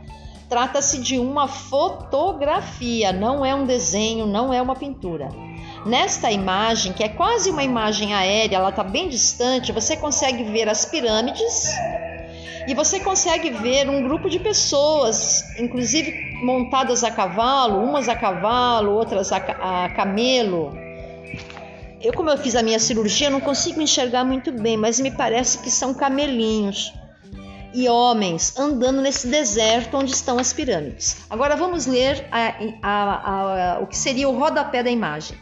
Trata-se 0.47 1.01
de 1.01 1.19
uma 1.19 1.49
fotografia, 1.49 3.11
não 3.11 3.45
é 3.45 3.53
um 3.53 3.65
desenho, 3.65 4.25
não 4.25 4.53
é 4.53 4.61
uma 4.61 4.73
pintura. 4.73 5.27
Nesta 5.85 6.31
imagem, 6.31 6.93
que 6.93 7.03
é 7.03 7.09
quase 7.09 7.49
uma 7.49 7.65
imagem 7.65 8.13
aérea, 8.13 8.55
ela 8.55 8.69
está 8.69 8.85
bem 8.85 9.09
distante, 9.09 9.73
você 9.73 9.97
consegue 9.97 10.45
ver 10.45 10.69
as 10.69 10.85
pirâmides 10.85 11.75
e 12.67 12.74
você 12.74 13.00
consegue 13.00 13.50
ver 13.50 13.89
um 13.89 14.03
grupo 14.03 14.29
de 14.29 14.39
pessoas, 14.39 15.57
inclusive 15.57 16.12
montadas 16.43 17.01
a 17.01 17.09
cavalo, 17.09 17.81
umas 17.81 18.09
a 18.09 18.15
cavalo, 18.15 18.91
outras 18.91 19.31
a, 19.31 19.38
a 19.38 19.89
camelo. 19.89 20.77
Eu, 22.01 22.12
como 22.12 22.29
eu 22.29 22.38
fiz 22.38 22.57
a 22.57 22.62
minha 22.62 22.77
cirurgia, 22.77 23.29
não 23.29 23.39
consigo 23.39 23.81
enxergar 23.81 24.25
muito 24.25 24.51
bem, 24.51 24.75
mas 24.75 25.00
me 25.00 25.09
parece 25.09 25.59
que 25.59 25.71
são 25.71 25.93
camelinhos 25.93 26.93
e 27.74 27.88
homens 27.88 28.59
andando 28.59 29.01
nesse 29.01 29.27
deserto 29.27 29.95
onde 29.95 30.12
estão 30.12 30.38
as 30.38 30.51
pirâmides. 30.51 31.25
Agora 31.29 31.55
vamos 31.55 31.86
ler 31.86 32.27
a, 32.29 32.53
a, 32.83 33.75
a, 33.75 33.79
o 33.79 33.88
que 33.88 33.95
seria 33.95 34.27
o 34.27 34.38
rodapé 34.38 34.83
da 34.83 34.91
imagem. 34.91 35.38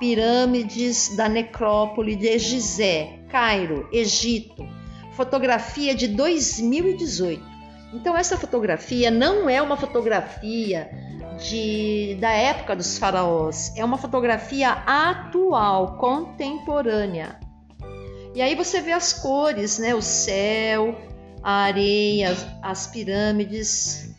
Pirâmides 0.00 1.14
da 1.16 1.28
necrópole 1.28 2.16
de 2.16 2.38
Gizé, 2.38 3.18
Cairo, 3.28 3.86
Egito 3.92 4.66
fotografia 5.12 5.94
de 5.94 6.08
2018. 6.08 7.52
Então 7.92 8.16
essa 8.16 8.38
fotografia 8.38 9.10
não 9.10 9.48
é 9.48 9.60
uma 9.60 9.76
fotografia 9.76 10.90
de, 11.38 12.16
da 12.20 12.30
época 12.30 12.74
dos 12.74 12.98
faraós, 12.98 13.72
é 13.76 13.84
uma 13.84 13.98
fotografia 13.98 14.70
atual, 14.70 15.98
contemporânea. 15.98 17.38
E 18.34 18.40
aí 18.40 18.54
você 18.54 18.80
vê 18.80 18.92
as 18.92 19.12
cores, 19.12 19.78
né? 19.78 19.94
O 19.94 20.00
céu, 20.00 20.96
a 21.42 21.64
areia, 21.64 22.34
as 22.62 22.86
pirâmides, 22.86 24.14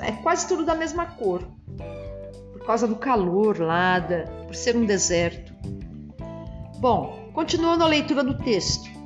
é 0.00 0.12
quase 0.22 0.46
tudo 0.46 0.64
da 0.64 0.74
mesma 0.74 1.06
cor, 1.06 1.42
por 2.52 2.64
causa 2.64 2.86
do 2.86 2.94
calor 2.94 3.58
lá, 3.58 4.00
por 4.46 4.54
ser 4.54 4.76
um 4.76 4.84
deserto. 4.84 5.52
Bom, 6.78 7.30
continuando 7.32 7.82
a 7.82 7.88
leitura 7.88 8.22
do 8.22 8.38
texto. 8.38 8.99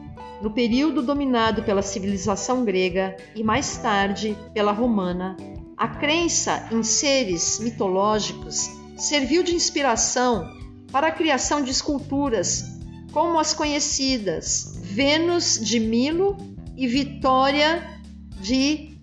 No 0.44 0.50
período 0.50 1.00
dominado 1.00 1.62
pela 1.62 1.80
civilização 1.80 2.66
grega 2.66 3.16
e 3.34 3.42
mais 3.42 3.78
tarde 3.78 4.36
pela 4.52 4.72
romana, 4.72 5.38
a 5.74 5.88
crença 5.88 6.68
em 6.70 6.82
seres 6.82 7.58
mitológicos 7.60 8.68
serviu 8.94 9.42
de 9.42 9.54
inspiração 9.54 10.46
para 10.92 11.06
a 11.06 11.12
criação 11.12 11.64
de 11.64 11.70
esculturas 11.70 12.62
como 13.10 13.38
as 13.38 13.54
conhecidas 13.54 14.78
Vênus 14.82 15.58
de 15.64 15.80
Milo 15.80 16.36
e 16.76 16.86
Vitória 16.86 17.98
de 18.42 18.98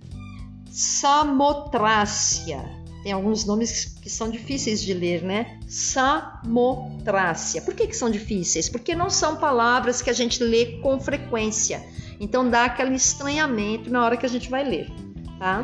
Samotrácia 0.70 2.82
tem 3.04 3.12
alguns 3.12 3.46
nomes 3.46 3.91
que 4.02 4.10
são 4.10 4.30
difíceis 4.30 4.82
de 4.82 4.94
ler, 4.94 5.22
né? 5.22 5.60
Samotrácia. 5.68 7.62
Por 7.62 7.76
que, 7.76 7.86
que 7.88 7.96
são 7.96 8.10
difíceis? 8.10 8.68
Porque 8.68 8.96
não 8.96 9.10
são 9.10 9.36
palavras 9.36 10.02
que 10.02 10.10
a 10.10 10.14
gente 10.14 10.44
lê 10.44 10.80
com 10.82 11.00
frequência. 11.00 11.86
Então 12.20 12.50
dá 12.50 12.66
aquele 12.66 12.96
estranhamento 12.96 13.92
na 13.92 14.04
hora 14.04 14.18
que 14.18 14.26
a 14.26 14.30
gente 14.30 14.50
vai 14.50 14.64
ler, 14.64 14.90
tá? 15.38 15.64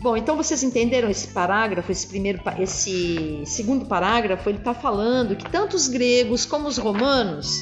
Bom, 0.00 0.16
então 0.16 0.36
vocês 0.36 0.62
entenderam 0.62 1.10
esse 1.10 1.28
parágrafo, 1.28 1.92
esse 1.92 2.06
primeiro, 2.06 2.40
esse 2.58 3.42
segundo 3.44 3.84
parágrafo, 3.84 4.48
ele 4.48 4.58
está 4.58 4.72
falando 4.72 5.36
que 5.36 5.50
tanto 5.50 5.76
os 5.76 5.88
gregos 5.88 6.46
como 6.46 6.68
os 6.68 6.78
romanos 6.78 7.60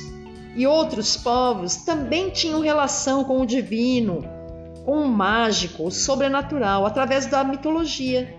e 0.54 0.64
outros 0.66 1.16
povos 1.16 1.76
também 1.76 2.30
tinham 2.30 2.60
relação 2.60 3.24
com 3.24 3.40
o 3.40 3.46
divino, 3.46 4.22
com 4.84 5.02
o 5.02 5.08
mágico, 5.08 5.84
o 5.84 5.90
sobrenatural, 5.90 6.86
através 6.86 7.26
da 7.26 7.42
mitologia 7.42 8.37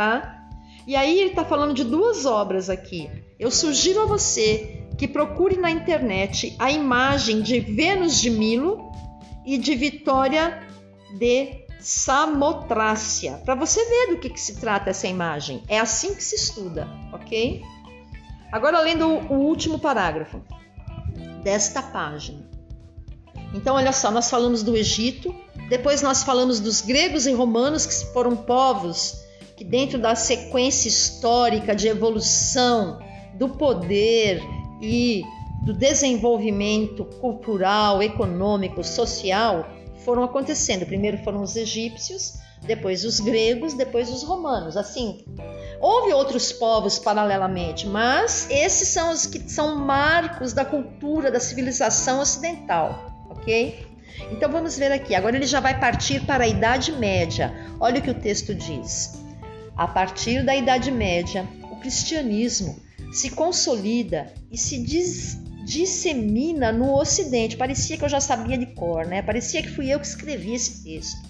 tá? 0.00 0.46
E 0.86 0.96
aí 0.96 1.20
ele 1.20 1.28
está 1.28 1.44
falando 1.44 1.74
de 1.74 1.84
duas 1.84 2.24
obras 2.24 2.70
aqui. 2.70 3.10
Eu 3.38 3.50
sugiro 3.50 4.00
a 4.00 4.06
você 4.06 4.82
que 4.96 5.06
procure 5.06 5.58
na 5.58 5.70
internet 5.70 6.56
a 6.58 6.72
imagem 6.72 7.42
de 7.42 7.60
Vênus 7.60 8.18
de 8.18 8.30
Milo 8.30 8.90
e 9.44 9.58
de 9.58 9.74
Vitória 9.74 10.66
de 11.18 11.66
Samotrácia, 11.78 13.42
para 13.44 13.54
você 13.54 13.78
ver 13.84 14.14
do 14.14 14.20
que, 14.20 14.30
que 14.30 14.40
se 14.40 14.58
trata 14.58 14.88
essa 14.88 15.06
imagem. 15.06 15.62
É 15.68 15.78
assim 15.78 16.14
que 16.14 16.24
se 16.24 16.34
estuda, 16.34 16.88
ok? 17.12 17.62
Agora 18.50 18.80
lendo 18.80 19.06
o 19.06 19.34
último 19.34 19.78
parágrafo 19.78 20.40
desta 21.42 21.82
página. 21.82 22.48
Então, 23.52 23.76
olha 23.76 23.92
só, 23.92 24.10
nós 24.10 24.30
falamos 24.30 24.62
do 24.62 24.74
Egito, 24.74 25.34
depois 25.68 26.00
nós 26.00 26.22
falamos 26.22 26.58
dos 26.58 26.80
gregos 26.80 27.26
e 27.26 27.32
romanos, 27.32 27.84
que 27.84 28.12
foram 28.12 28.34
povos 28.34 29.28
que, 29.60 29.64
dentro 29.64 29.98
da 29.98 30.14
sequência 30.14 30.88
histórica 30.88 31.76
de 31.76 31.86
evolução 31.86 32.98
do 33.34 33.50
poder 33.50 34.42
e 34.80 35.22
do 35.62 35.74
desenvolvimento 35.74 37.04
cultural, 37.04 38.02
econômico, 38.02 38.82
social, 38.82 39.68
foram 39.98 40.24
acontecendo. 40.24 40.86
Primeiro 40.86 41.18
foram 41.18 41.42
os 41.42 41.56
egípcios, 41.56 42.38
depois 42.62 43.04
os 43.04 43.20
gregos, 43.20 43.74
depois 43.74 44.08
os 44.08 44.22
romanos. 44.22 44.78
Assim, 44.78 45.22
houve 45.78 46.10
outros 46.14 46.52
povos 46.52 46.98
paralelamente, 46.98 47.86
mas 47.86 48.48
esses 48.50 48.88
são 48.88 49.12
os 49.12 49.26
que 49.26 49.40
são 49.50 49.76
marcos 49.76 50.54
da 50.54 50.64
cultura, 50.64 51.30
da 51.30 51.38
civilização 51.38 52.20
ocidental, 52.20 53.12
ok? 53.28 53.86
Então 54.32 54.50
vamos 54.50 54.78
ver 54.78 54.90
aqui. 54.90 55.14
Agora 55.14 55.36
ele 55.36 55.46
já 55.46 55.60
vai 55.60 55.78
partir 55.78 56.24
para 56.24 56.44
a 56.44 56.48
Idade 56.48 56.92
Média. 56.92 57.54
Olha 57.78 57.98
o 57.98 58.02
que 58.02 58.10
o 58.10 58.14
texto 58.14 58.54
diz. 58.54 59.20
A 59.80 59.88
partir 59.88 60.44
da 60.44 60.54
Idade 60.54 60.90
Média, 60.90 61.48
o 61.70 61.76
cristianismo 61.76 62.78
se 63.14 63.30
consolida 63.30 64.30
e 64.52 64.58
se 64.58 64.76
dissemina 65.64 66.70
no 66.70 66.94
Ocidente. 66.94 67.56
Parecia 67.56 67.96
que 67.96 68.04
eu 68.04 68.08
já 68.10 68.20
sabia 68.20 68.58
de 68.58 68.66
cor, 68.66 69.06
né? 69.06 69.22
Parecia 69.22 69.62
que 69.62 69.70
fui 69.70 69.88
eu 69.88 69.98
que 69.98 70.06
escrevi 70.06 70.52
esse 70.52 70.84
texto. 70.84 71.26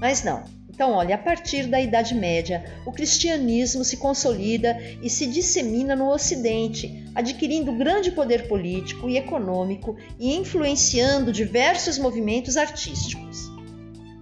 Mas 0.00 0.24
não. 0.24 0.42
Então, 0.70 0.92
olha, 0.92 1.16
a 1.16 1.18
partir 1.18 1.66
da 1.66 1.82
Idade 1.82 2.14
Média, 2.14 2.64
o 2.86 2.92
cristianismo 2.92 3.84
se 3.84 3.98
consolida 3.98 4.74
e 5.02 5.10
se 5.10 5.26
dissemina 5.26 5.94
no 5.94 6.08
Ocidente, 6.08 7.04
adquirindo 7.14 7.76
grande 7.76 8.10
poder 8.10 8.48
político 8.48 9.06
e 9.06 9.18
econômico 9.18 9.98
e 10.18 10.34
influenciando 10.34 11.30
diversos 11.30 11.98
movimentos 11.98 12.56
artísticos. 12.56 13.51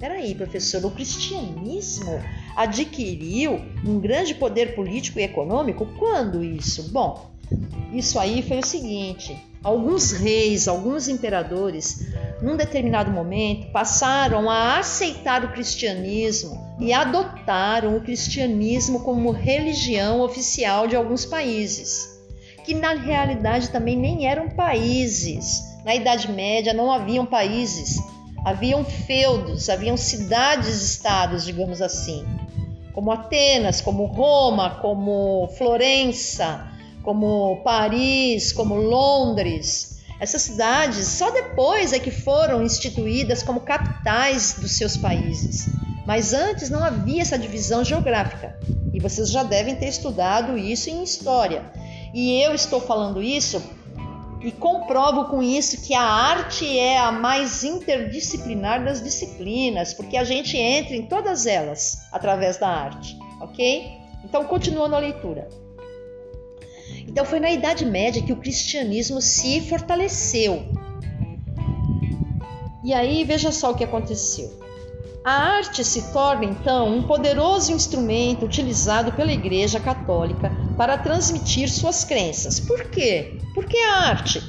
Peraí, 0.01 0.35
professor, 0.35 0.83
o 0.87 0.91
cristianismo 0.91 2.23
adquiriu 2.57 3.61
um 3.85 4.01
grande 4.01 4.35
poder 4.35 4.75
político 4.75 5.21
e 5.21 5.25
econômico? 5.25 5.85
Quando 5.99 6.43
isso? 6.43 6.91
Bom, 6.91 7.31
isso 7.93 8.19
aí 8.19 8.41
foi 8.41 8.61
o 8.61 8.67
seguinte: 8.67 9.37
alguns 9.63 10.11
reis, 10.13 10.67
alguns 10.67 11.07
imperadores, 11.07 12.07
num 12.41 12.57
determinado 12.57 13.11
momento, 13.11 13.71
passaram 13.73 14.49
a 14.49 14.79
aceitar 14.79 15.45
o 15.45 15.53
cristianismo 15.53 16.59
e 16.81 16.95
adotaram 16.95 17.95
o 17.95 18.01
cristianismo 18.01 19.01
como 19.01 19.31
religião 19.31 20.23
oficial 20.23 20.87
de 20.87 20.97
alguns 20.97 21.27
países, 21.27 22.09
que 22.65 22.73
na 22.73 22.95
realidade 22.95 23.69
também 23.69 23.99
nem 23.99 24.27
eram 24.27 24.49
países. 24.49 25.61
Na 25.85 25.95
Idade 25.95 26.33
Média 26.33 26.73
não 26.73 26.91
haviam 26.91 27.27
países, 27.27 27.99
haviam 28.45 28.85
feudos, 28.85 29.69
haviam 29.69 29.97
cidades-estados, 29.97 31.45
digamos 31.45 31.83
assim, 31.83 32.25
como 32.93 33.13
Atenas, 33.13 33.81
como 33.81 34.07
Roma, 34.07 34.79
como 34.81 35.49
Florença, 35.57 36.69
como 37.03 37.63
Paris, 37.63 38.53
como 38.53 38.75
Londres. 38.75 40.01
Essas 40.19 40.43
cidades 40.43 41.07
só 41.07 41.31
depois 41.31 41.93
é 41.93 41.99
que 41.99 42.11
foram 42.11 42.63
instituídas 42.63 43.43
como 43.43 43.61
capitais 43.61 44.57
dos 44.61 44.73
seus 44.73 44.97
países. 44.97 45.69
Mas 46.07 46.33
antes 46.33 46.69
não 46.69 46.85
havia 46.85 47.23
essa 47.23 47.39
divisão 47.39 47.85
geográfica. 47.85 48.59
E 48.93 48.99
vocês 48.99 49.31
já 49.31 49.43
devem 49.43 49.77
ter 49.77 49.87
estudado 49.87 50.59
isso 50.59 50.91
em 50.91 51.03
história. 51.03 51.71
E 52.13 52.43
eu 52.43 52.55
estou 52.55 52.81
falando 52.81 53.23
isso 53.23 53.63
e 54.43 54.51
comprovo 54.51 55.27
com 55.27 55.43
isso 55.43 55.83
que 55.83 55.95
a 55.95 56.03
arte 56.03 56.67
é 56.79 56.99
a 56.99 57.13
mais 57.13 57.63
interdisciplinar 57.63 58.83
das 58.85 59.03
disciplinas, 59.03 59.93
porque 59.93 60.17
a 60.17 60.25
gente 60.25 60.57
entra 60.57 60.97
em 60.97 61.03
todas 61.03 61.47
elas 61.47 61.99
através 62.11 62.57
da 62.57 62.69
arte, 62.69 63.19
ok? 63.41 63.99
Então, 64.25 64.45
continuando 64.45 64.97
a 64.97 64.99
leitura. 64.99 65.49
Então 67.07 67.25
foi 67.25 67.41
na 67.41 67.51
Idade 67.51 67.85
Média 67.85 68.23
que 68.23 68.33
o 68.33 68.37
cristianismo 68.37 69.21
se 69.21 69.61
fortaleceu. 69.61 70.65
E 72.85 72.95
aí 72.95 73.25
veja 73.25 73.53
só 73.53 73.73
o 73.73 73.75
que 73.75 73.85
aconteceu. 73.85 74.59
A 75.25 75.33
arte 75.33 75.85
se 75.85 76.13
torna 76.13 76.47
então 76.47 76.89
um 76.89 77.03
poderoso 77.03 77.73
instrumento 77.73 78.47
utilizado 78.47 79.13
pela 79.13 79.33
Igreja 79.33 79.79
Católica 79.79 80.51
para 80.81 80.97
transmitir 80.97 81.71
suas 81.71 82.05
crenças. 82.05 82.59
Por 82.59 82.85
quê? 82.87 83.39
Por 83.55 83.67
que 83.67 83.77
a 83.77 83.97
arte? 83.97 84.43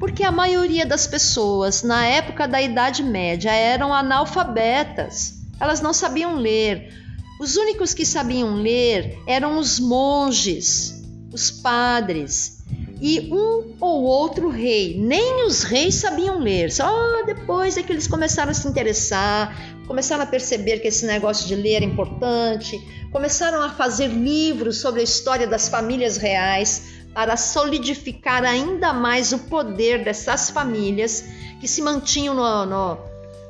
Porque 0.00 0.24
a 0.24 0.32
maioria 0.32 0.84
das 0.84 1.06
pessoas 1.06 1.84
na 1.84 2.04
época 2.04 2.48
da 2.48 2.60
Idade 2.60 3.04
Média 3.04 3.52
eram 3.52 3.94
analfabetas. 3.94 5.34
Elas 5.60 5.80
não 5.80 5.92
sabiam 5.92 6.34
ler. 6.34 6.92
Os 7.40 7.56
únicos 7.56 7.94
que 7.94 8.04
sabiam 8.04 8.56
ler 8.56 9.20
eram 9.24 9.56
os 9.56 9.78
monges, 9.78 11.00
os 11.32 11.48
padres 11.48 12.58
e 13.00 13.32
um 13.32 13.76
ou 13.80 14.02
outro 14.02 14.48
rei. 14.50 14.98
Nem 14.98 15.46
os 15.46 15.62
reis 15.62 15.94
sabiam 15.94 16.40
ler, 16.40 16.72
só 16.72 17.22
depois 17.24 17.76
é 17.76 17.84
que 17.84 17.92
eles 17.92 18.08
começaram 18.08 18.50
a 18.50 18.54
se 18.54 18.66
interessar, 18.66 19.56
começaram 19.88 20.22
a 20.22 20.26
perceber 20.26 20.78
que 20.78 20.86
esse 20.86 21.04
negócio 21.04 21.48
de 21.48 21.56
ler 21.56 21.76
era 21.76 21.84
importante, 21.84 22.78
começaram 23.10 23.60
a 23.60 23.70
fazer 23.70 24.06
livros 24.06 24.76
sobre 24.76 25.00
a 25.00 25.04
história 25.04 25.46
das 25.46 25.68
famílias 25.68 26.16
reais 26.16 26.84
para 27.12 27.36
solidificar 27.36 28.44
ainda 28.44 28.92
mais 28.92 29.32
o 29.32 29.38
poder 29.40 30.04
dessas 30.04 30.50
famílias 30.50 31.24
que 31.60 31.66
se 31.66 31.82
mantinham 31.82 32.34
no, 32.34 32.66
no, 32.66 32.98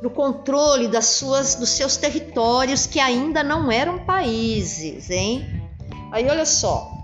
no 0.01 0.09
controle 0.09 0.89
das 0.89 1.05
suas, 1.05 1.57
dos 1.57 1.69
seus 1.69 1.99
territórios 1.99 2.87
que 2.87 2.99
ainda 2.99 3.43
não 3.43 3.71
eram 3.71 3.99
países, 4.07 5.11
hein? 5.11 5.45
Aí 6.11 6.27
olha 6.27 6.47
só, 6.47 6.99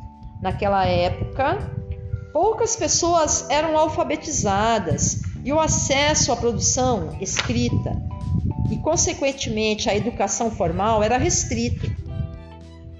Naquela 0.45 0.85
época, 0.85 1.57
poucas 2.31 2.77
pessoas 2.77 3.49
eram 3.49 3.79
alfabetizadas 3.79 5.23
e 5.43 5.51
o 5.55 5.59
acesso 5.59 6.31
à 6.33 6.37
produção 6.37 7.17
escrita 7.19 7.97
e, 8.71 8.77
consequentemente, 8.77 9.89
à 9.89 9.95
educação 9.95 10.51
formal 10.51 11.03
era 11.03 11.19
restrito. 11.19 11.91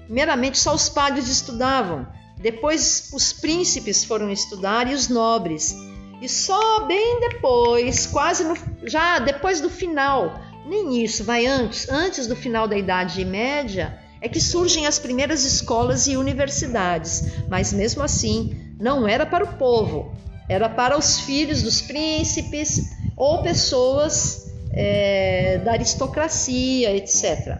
Primeiramente, 0.05 0.57
só 0.57 0.73
os 0.73 0.89
padres 0.89 1.27
estudavam, 1.27 2.07
depois, 2.37 3.09
os 3.13 3.33
príncipes 3.33 4.03
foram 4.03 4.29
estudar 4.29 4.89
e 4.89 4.93
os 4.93 5.07
nobres. 5.09 5.75
E 6.21 6.29
só 6.29 6.85
bem 6.85 7.19
depois, 7.19 8.05
quase 8.05 8.43
no, 8.43 8.55
já 8.83 9.19
depois 9.19 9.61
do 9.61 9.69
final, 9.69 10.39
nem 10.65 11.03
isso, 11.03 11.23
vai 11.23 11.45
antes, 11.45 11.89
antes 11.89 12.27
do 12.27 12.35
final 12.35 12.67
da 12.67 12.77
Idade 12.77 13.23
Média, 13.25 13.99
é 14.21 14.29
que 14.29 14.39
surgem 14.39 14.85
as 14.85 14.97
primeiras 14.97 15.43
escolas 15.43 16.07
e 16.07 16.17
universidades, 16.17 17.23
mas 17.49 17.73
mesmo 17.73 18.01
assim 18.01 18.75
não 18.79 19.07
era 19.07 19.25
para 19.25 19.43
o 19.43 19.57
povo, 19.57 20.13
era 20.47 20.69
para 20.69 20.97
os 20.97 21.19
filhos 21.19 21.61
dos 21.61 21.81
príncipes 21.81 22.91
ou 23.15 23.41
pessoas 23.41 24.44
é, 24.75 25.59
da 25.59 25.71
aristocracia, 25.71 26.95
etc. 26.95 27.57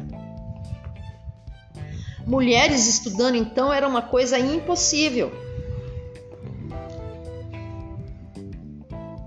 Mulheres 2.26 2.88
estudando 2.88 3.36
então 3.36 3.72
era 3.72 3.88
uma 3.88 4.02
coisa 4.02 4.38
impossível. 4.38 5.32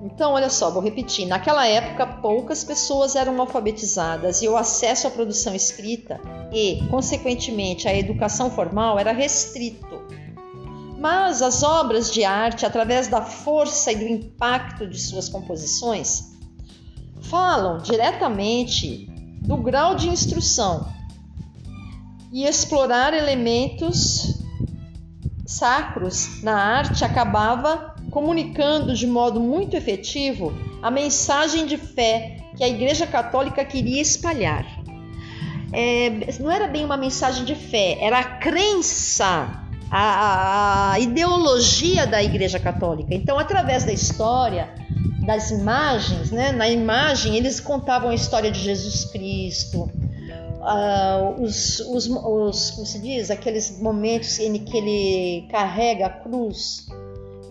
Então, 0.03 0.33
olha 0.33 0.51
só, 0.51 0.68
vou 0.68 0.83
repetir. 0.83 1.27
Naquela 1.27 1.64
época, 1.64 2.05
poucas 2.05 2.64
pessoas 2.64 3.14
eram 3.14 3.40
alfabetizadas 3.40 4.42
e 4.42 4.48
o 4.48 4.57
acesso 4.57 5.07
à 5.07 5.11
produção 5.12 5.55
escrita 5.55 6.20
e, 6.53 6.83
consequentemente, 6.90 7.87
à 7.87 7.94
educação 7.94 8.51
formal 8.51 8.98
era 8.98 9.12
restrito. 9.12 9.87
Mas 10.98 11.40
as 11.40 11.62
obras 11.62 12.12
de 12.12 12.24
arte, 12.24 12.66
através 12.66 13.07
da 13.07 13.22
força 13.22 13.92
e 13.92 13.96
do 13.96 14.09
impacto 14.09 14.88
de 14.88 14.98
suas 14.98 15.29
composições, 15.29 16.28
falam 17.29 17.79
diretamente 17.79 19.07
do 19.43 19.57
grau 19.57 19.95
de 19.95 20.09
instrução 20.09 20.88
e 22.33 22.45
explorar 22.45 23.14
elementos 23.14 24.38
sacros 25.47 26.43
na 26.43 26.55
arte 26.55 27.05
acabava 27.05 27.95
comunicando 28.11 28.95
de 28.95 29.07
modo 29.07 29.41
muito 29.41 29.77
efetivo 29.77 30.53
a 30.83 30.91
mensagem 30.91 31.67
de 31.67 31.77
fé 31.77 32.38
que 32.57 32.64
a 32.64 32.69
Igreja 32.69 33.07
Católica 33.07 33.64
queria 33.64 34.03
espalhar. 34.03 34.67
É, 35.73 36.11
não 36.41 36.51
era 36.51 36.67
bem 36.67 36.85
uma 36.85 36.97
mensagem 36.97 37.45
de 37.45 37.55
fé, 37.55 37.99
era 38.01 38.19
a 38.19 38.25
crença, 38.25 39.62
a, 39.91 40.93
a 40.93 41.01
ideologia 41.01 42.07
da 42.07 42.23
Igreja 42.23 42.59
Católica. 42.59 43.14
Então, 43.14 43.38
através 43.38 43.85
da 43.85 43.93
história, 43.93 44.75
das 45.29 45.51
imagens, 45.51 46.31
né? 46.31 46.53
na 46.53 46.71
imagem 46.71 47.37
eles 47.37 47.61
contavam 47.61 48.09
a 48.09 48.14
história 48.14 48.51
de 48.51 48.61
Jesus 48.61 49.05
Cristo, 49.05 49.83
uh, 49.83 51.43
os, 51.43 51.81
os, 51.81 52.07
os, 52.07 52.71
como 52.71 52.87
se 52.87 52.99
diz, 52.99 53.31
aqueles 53.31 53.79
momentos 53.79 54.38
em 54.38 54.55
que 54.55 54.75
ele 54.75 55.47
carrega 55.51 56.07
a 56.07 56.09
cruz 56.09 56.87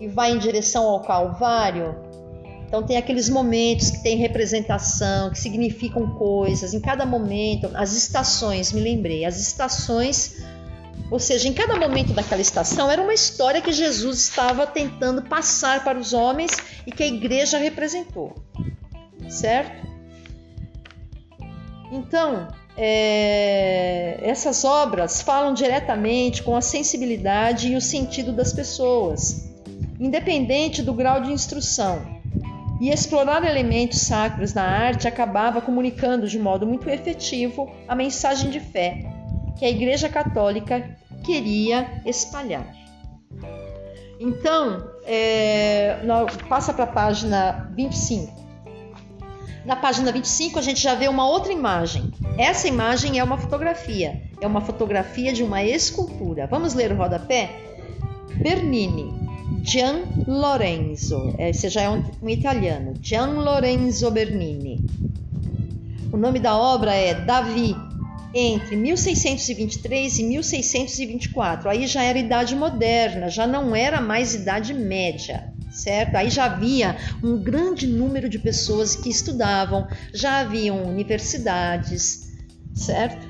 e 0.00 0.08
vai 0.08 0.32
em 0.32 0.38
direção 0.38 0.88
ao 0.88 1.02
Calvário. 1.04 1.94
Então 2.66 2.82
tem 2.82 2.96
aqueles 2.96 3.28
momentos 3.28 3.90
que 3.90 4.02
tem 4.02 4.16
representação, 4.16 5.30
que 5.30 5.38
significam 5.38 6.16
coisas. 6.16 6.74
Em 6.74 6.80
cada 6.80 7.06
momento, 7.06 7.70
as 7.74 7.92
estações, 7.96 8.72
me 8.72 8.80
lembrei, 8.80 9.24
as 9.24 9.40
estações, 9.40 10.42
ou 11.10 11.18
seja, 11.18 11.48
em 11.48 11.52
cada 11.52 11.76
momento 11.76 12.12
daquela 12.12 12.40
estação 12.40 12.90
era 12.90 13.00
uma 13.00 13.14
história 13.14 13.62
que 13.62 13.72
Jesus 13.72 14.20
estava 14.20 14.66
tentando 14.66 15.22
passar 15.22 15.82
para 15.82 15.98
os 15.98 16.12
homens 16.12 16.50
e 16.86 16.92
que 16.92 17.02
a 17.02 17.06
igreja 17.06 17.56
representou, 17.56 18.34
certo? 19.28 19.88
Então, 21.90 22.48
é, 22.76 24.18
essas 24.22 24.64
obras 24.64 25.22
falam 25.22 25.54
diretamente 25.54 26.42
com 26.42 26.54
a 26.54 26.60
sensibilidade 26.60 27.72
e 27.72 27.76
o 27.76 27.80
sentido 27.80 28.30
das 28.30 28.52
pessoas, 28.52 29.48
independente 29.98 30.82
do 30.82 30.92
grau 30.92 31.22
de 31.22 31.32
instrução. 31.32 32.18
E 32.80 32.90
explorar 32.90 33.42
elementos 33.42 34.02
sacros 34.02 34.54
na 34.54 34.62
arte 34.62 35.08
acabava 35.08 35.60
comunicando 35.60 36.28
de 36.28 36.38
modo 36.38 36.64
muito 36.64 36.88
efetivo 36.88 37.68
a 37.88 37.96
mensagem 37.96 38.50
de 38.50 38.60
fé 38.60 39.17
que 39.58 39.64
a 39.64 39.70
Igreja 39.70 40.08
Católica 40.08 40.96
queria 41.24 42.00
espalhar. 42.06 42.66
Então, 44.20 44.90
é, 45.04 45.98
passa 46.48 46.72
para 46.72 46.84
a 46.84 46.88
página 46.88 47.70
25. 47.74 48.38
Na 49.64 49.76
página 49.76 50.10
25 50.10 50.58
a 50.58 50.62
gente 50.62 50.80
já 50.80 50.94
vê 50.94 51.08
uma 51.08 51.28
outra 51.28 51.52
imagem. 51.52 52.10
Essa 52.38 52.66
imagem 52.66 53.18
é 53.18 53.24
uma 53.24 53.36
fotografia, 53.36 54.22
é 54.40 54.46
uma 54.46 54.60
fotografia 54.60 55.32
de 55.32 55.42
uma 55.42 55.62
escultura. 55.62 56.46
Vamos 56.46 56.74
ler 56.74 56.92
o 56.92 56.96
rodapé? 56.96 57.50
Bernini, 58.36 59.12
Gian 59.62 60.04
Lorenzo, 60.26 61.34
esse 61.38 61.68
já 61.68 61.82
é 61.82 61.90
um, 61.90 62.02
um 62.22 62.28
italiano, 62.28 62.94
Gian 63.02 63.26
Lorenzo 63.26 64.10
Bernini. 64.10 64.84
O 66.12 66.16
nome 66.16 66.38
da 66.38 66.56
obra 66.56 66.94
é 66.94 67.14
Davi, 67.14 67.76
entre 68.38 68.76
1623 68.76 70.18
e 70.18 70.24
1624. 70.24 71.68
Aí 71.68 71.86
já 71.86 72.02
era 72.02 72.18
idade 72.18 72.54
moderna, 72.54 73.28
já 73.28 73.46
não 73.46 73.74
era 73.74 74.00
mais 74.00 74.34
idade 74.34 74.72
média 74.72 75.52
certo? 75.70 76.16
Aí 76.16 76.28
já 76.28 76.46
havia 76.46 76.96
um 77.22 77.38
grande 77.38 77.86
número 77.86 78.28
de 78.28 78.38
pessoas 78.38 78.96
que 78.96 79.08
estudavam, 79.08 79.86
já 80.12 80.40
haviam 80.40 80.82
universidades, 80.82 82.32
certo? 82.74 83.26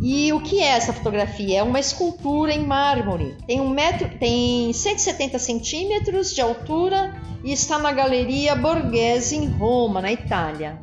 E 0.00 0.32
o 0.32 0.40
que 0.40 0.60
é 0.60 0.66
essa 0.66 0.92
fotografia? 0.92 1.60
É 1.60 1.62
uma 1.62 1.78
escultura 1.78 2.52
em 2.52 2.66
mármore. 2.66 3.36
Tem 3.46 3.60
um 3.60 3.70
metro, 3.70 4.08
tem 4.18 4.72
170 4.72 5.38
centímetros 5.38 6.34
de 6.34 6.40
altura 6.40 7.14
e 7.44 7.52
está 7.52 7.78
na 7.78 7.92
Galeria 7.92 8.56
Borghese 8.56 9.36
em 9.36 9.46
Roma, 9.46 10.02
na 10.02 10.10
Itália, 10.10 10.76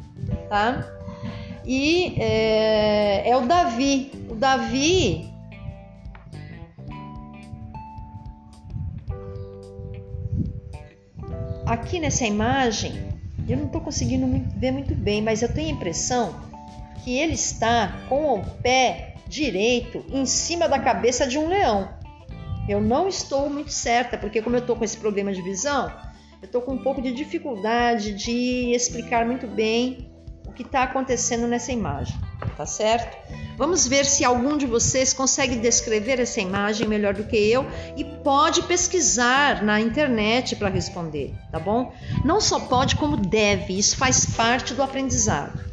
tá? 0.48 0.99
E 1.72 2.16
é, 2.18 3.30
é 3.30 3.38
o 3.38 3.42
Davi. 3.42 4.12
O 4.28 4.34
Davi 4.34 5.32
aqui 11.68 12.00
nessa 12.00 12.26
imagem, 12.26 12.94
eu 13.48 13.56
não 13.56 13.68
estou 13.68 13.82
conseguindo 13.82 14.26
ver 14.58 14.72
muito 14.72 14.96
bem, 14.96 15.22
mas 15.22 15.44
eu 15.44 15.54
tenho 15.54 15.70
a 15.70 15.74
impressão 15.74 16.42
que 17.04 17.16
ele 17.16 17.34
está 17.34 18.00
com 18.10 18.40
o 18.40 18.44
pé 18.64 19.14
direito 19.28 20.04
em 20.10 20.26
cima 20.26 20.68
da 20.68 20.80
cabeça 20.80 21.28
de 21.28 21.38
um 21.38 21.48
leão. 21.48 21.88
Eu 22.68 22.82
não 22.82 23.08
estou 23.08 23.48
muito 23.48 23.72
certa, 23.72 24.18
porque 24.18 24.42
como 24.42 24.56
eu 24.56 24.62
estou 24.62 24.76
com 24.76 24.84
esse 24.84 24.98
problema 24.98 25.32
de 25.32 25.44
visão, 25.44 25.88
eu 26.42 26.48
estou 26.48 26.64
com 26.64 26.74
um 26.74 26.82
pouco 26.82 27.00
de 27.00 27.12
dificuldade 27.12 28.16
de 28.16 28.74
explicar 28.74 29.24
muito 29.24 29.46
bem 29.46 30.09
que 30.60 30.64
está 30.64 30.84
acontecendo 30.84 31.48
nessa 31.48 31.72
imagem, 31.72 32.20
tá 32.58 32.66
certo? 32.66 33.18
Vamos 33.58 33.88
ver 33.88 34.04
se 34.04 34.26
algum 34.26 34.58
de 34.58 34.66
vocês 34.66 35.14
consegue 35.14 35.56
descrever 35.56 36.20
essa 36.20 36.42
imagem 36.42 36.86
melhor 36.86 37.14
do 37.14 37.24
que 37.24 37.38
eu 37.38 37.66
e 37.96 38.04
pode 38.04 38.64
pesquisar 38.64 39.64
na 39.64 39.80
internet 39.80 40.58
para 40.58 40.68
responder, 40.68 41.34
tá 41.50 41.58
bom? 41.60 41.94
Não 42.26 42.42
só 42.42 42.60
pode, 42.60 42.98
como 42.98 43.16
deve, 43.16 43.80
isso 43.80 43.96
faz 43.96 44.26
parte 44.26 44.74
do 44.74 44.84
aprendizado. 44.84 45.64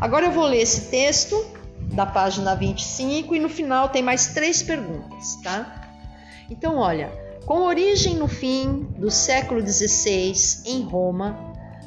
Agora 0.00 0.26
eu 0.26 0.32
vou 0.32 0.46
ler 0.46 0.62
esse 0.62 0.90
texto 0.90 1.46
da 1.92 2.04
página 2.04 2.56
25 2.56 3.36
e 3.36 3.38
no 3.38 3.48
final 3.48 3.88
tem 3.88 4.02
mais 4.02 4.34
três 4.34 4.64
perguntas, 4.64 5.36
tá? 5.44 5.92
Então, 6.50 6.78
olha, 6.78 7.08
com 7.46 7.62
origem 7.62 8.16
no 8.16 8.26
fim 8.26 8.82
do 8.98 9.12
século 9.12 9.64
XVI 9.64 10.34
em 10.66 10.82
Roma, 10.82 11.38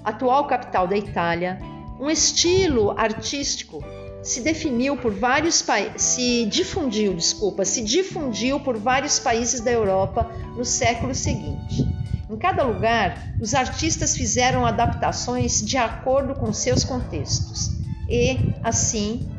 atual 0.01 0.47
capital 0.47 0.87
da 0.87 0.95
Itália, 0.95 1.59
um 1.99 2.09
estilo 2.09 2.91
artístico 2.97 3.83
se 4.21 4.41
definiu 4.41 4.97
por 4.97 5.13
vários 5.13 5.63
se 5.95 6.45
difundiu, 6.45 7.13
desculpa, 7.13 7.63
se 7.63 7.81
difundiu 7.81 8.59
por 8.59 8.77
vários 8.77 9.19
países 9.19 9.61
da 9.61 9.71
Europa 9.71 10.29
no 10.55 10.65
século 10.65 11.15
seguinte. 11.15 11.87
Em 12.29 12.35
cada 12.35 12.63
lugar, 12.63 13.35
os 13.39 13.53
artistas 13.53 14.17
fizeram 14.17 14.65
adaptações 14.65 15.65
de 15.65 15.77
acordo 15.77 16.35
com 16.35 16.51
seus 16.51 16.83
contextos. 16.83 17.69
E, 18.09 18.37
assim, 18.61 19.29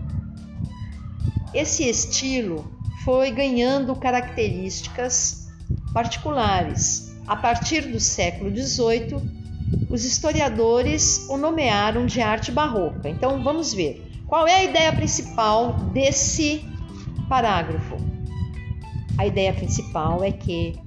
esse 1.52 1.86
estilo 1.86 2.64
foi 3.04 3.30
ganhando 3.30 3.94
características 3.94 5.48
particulares. 5.92 7.14
A 7.26 7.36
partir 7.36 7.82
do 7.82 8.00
século 8.00 8.50
XVIII, 8.50 9.37
os 9.90 10.04
historiadores 10.04 11.26
o 11.28 11.36
nomearam 11.36 12.06
de 12.06 12.20
arte 12.20 12.52
barroca. 12.52 13.08
Então, 13.08 13.42
vamos 13.42 13.72
ver. 13.72 14.04
Qual 14.26 14.46
é 14.46 14.56
a 14.56 14.64
ideia 14.64 14.92
principal 14.92 15.72
desse 15.92 16.64
parágrafo? 17.28 17.96
A 19.16 19.26
ideia 19.26 19.52
principal 19.52 20.22
é 20.22 20.30
que 20.30 20.78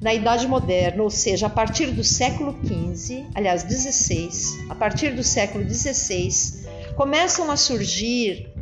na 0.00 0.14
Idade 0.14 0.46
Moderna, 0.46 1.02
ou 1.02 1.10
seja, 1.10 1.46
a 1.46 1.50
partir 1.50 1.90
do 1.90 2.04
século 2.04 2.56
XV, 2.64 3.26
aliás, 3.34 3.62
XVI, 3.62 4.28
a 4.68 4.74
partir 4.74 5.14
do 5.14 5.24
século 5.24 5.68
XVI, 5.68 6.64
começam 6.94 7.50
a 7.50 7.56
surgir, 7.56 8.52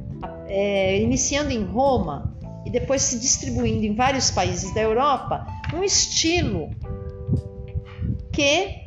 é, 0.46 1.00
iniciando 1.00 1.50
em 1.50 1.62
Roma 1.64 2.34
e 2.64 2.70
depois 2.70 3.02
se 3.02 3.18
distribuindo 3.18 3.84
em 3.84 3.94
vários 3.94 4.30
países 4.30 4.72
da 4.72 4.80
Europa, 4.80 5.46
um 5.74 5.84
estilo 5.84 6.70
que 8.32 8.83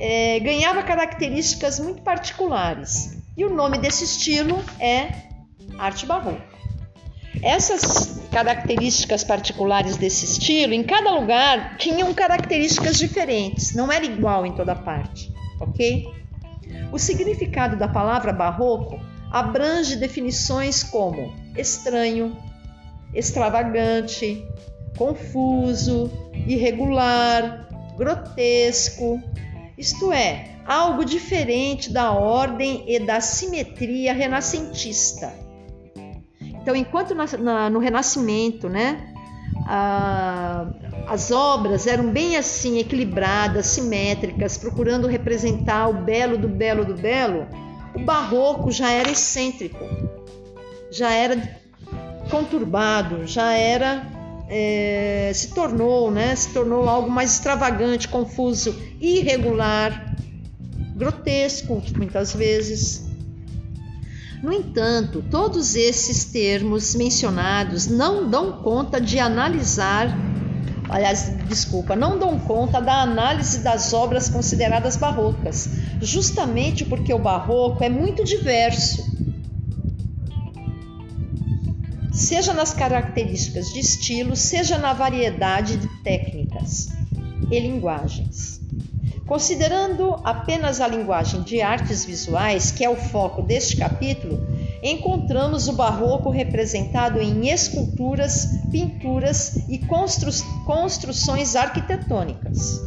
é, 0.00 0.40
ganhava 0.40 0.82
características 0.82 1.78
muito 1.78 2.00
particulares. 2.00 3.22
E 3.36 3.44
o 3.44 3.54
nome 3.54 3.78
desse 3.78 4.04
estilo 4.04 4.64
é 4.80 5.12
arte 5.78 6.06
barroca. 6.06 6.42
Essas 7.42 8.20
características 8.32 9.22
particulares 9.22 9.96
desse 9.96 10.24
estilo, 10.24 10.72
em 10.72 10.82
cada 10.82 11.12
lugar, 11.12 11.76
tinham 11.76 12.12
características 12.14 12.98
diferentes, 12.98 13.74
não 13.74 13.92
era 13.92 14.04
igual 14.04 14.44
em 14.44 14.52
toda 14.52 14.74
parte, 14.74 15.32
ok? 15.60 16.06
O 16.90 16.98
significado 16.98 17.76
da 17.76 17.86
palavra 17.86 18.32
barroco 18.32 18.98
abrange 19.30 19.96
definições 19.96 20.82
como 20.82 21.32
estranho, 21.56 22.36
extravagante, 23.14 24.44
confuso, 24.96 26.10
irregular, 26.46 27.68
grotesco, 27.96 29.22
isto 29.80 30.12
é, 30.12 30.56
algo 30.66 31.04
diferente 31.06 31.90
da 31.90 32.12
ordem 32.12 32.84
e 32.86 33.00
da 33.00 33.18
simetria 33.18 34.12
renascentista. 34.12 35.32
Então, 36.40 36.76
enquanto 36.76 37.14
na, 37.14 37.24
na, 37.38 37.70
no 37.70 37.78
Renascimento, 37.78 38.68
né, 38.68 39.14
a, 39.66 40.66
as 41.08 41.30
obras 41.30 41.86
eram 41.86 42.10
bem 42.10 42.36
assim 42.36 42.78
equilibradas, 42.78 43.66
simétricas, 43.66 44.58
procurando 44.58 45.06
representar 45.06 45.88
o 45.88 45.94
belo 45.94 46.36
do 46.36 46.48
belo 46.48 46.84
do 46.84 46.94
belo, 46.94 47.48
o 47.94 48.00
Barroco 48.00 48.70
já 48.70 48.90
era 48.92 49.10
excêntrico, 49.10 49.82
já 50.90 51.10
era 51.10 51.58
conturbado, 52.30 53.26
já 53.26 53.54
era 53.54 54.19
é, 54.50 55.30
se 55.32 55.54
tornou, 55.54 56.10
né, 56.10 56.34
se 56.34 56.48
tornou 56.48 56.88
algo 56.88 57.08
mais 57.08 57.34
extravagante, 57.34 58.08
confuso, 58.08 58.76
irregular, 59.00 60.16
grotesco, 60.96 61.80
muitas 61.96 62.34
vezes. 62.34 63.08
No 64.42 64.52
entanto, 64.52 65.24
todos 65.30 65.76
esses 65.76 66.24
termos 66.24 66.94
mencionados 66.96 67.86
não 67.86 68.28
dão 68.28 68.60
conta 68.60 69.00
de 69.00 69.18
analisar 69.18 70.08
aliás, 70.90 71.32
desculpa, 71.46 71.94
não 71.94 72.18
dão 72.18 72.36
conta 72.38 72.80
da 72.80 73.02
análise 73.02 73.60
das 73.60 73.92
obras 73.92 74.28
consideradas 74.28 74.96
barrocas, 74.96 75.70
justamente 76.00 76.84
porque 76.84 77.14
o 77.14 77.18
barroco 77.18 77.82
é 77.84 77.88
muito 77.88 78.24
diverso. 78.24 79.08
Seja 82.12 82.52
nas 82.52 82.74
características 82.74 83.72
de 83.72 83.78
estilo, 83.78 84.34
seja 84.34 84.76
na 84.76 84.92
variedade 84.92 85.76
de 85.76 85.88
técnicas 86.02 86.88
e 87.50 87.60
linguagens. 87.60 88.60
Considerando 89.26 90.16
apenas 90.24 90.80
a 90.80 90.88
linguagem 90.88 91.42
de 91.42 91.62
artes 91.62 92.04
visuais, 92.04 92.72
que 92.72 92.84
é 92.84 92.90
o 92.90 92.96
foco 92.96 93.42
deste 93.42 93.76
capítulo, 93.76 94.44
encontramos 94.82 95.68
o 95.68 95.72
barroco 95.72 96.30
representado 96.30 97.20
em 97.20 97.48
esculturas, 97.48 98.58
pinturas 98.72 99.68
e 99.68 99.78
constru 99.78 100.32
construções 100.66 101.54
arquitetônicas. 101.54 102.80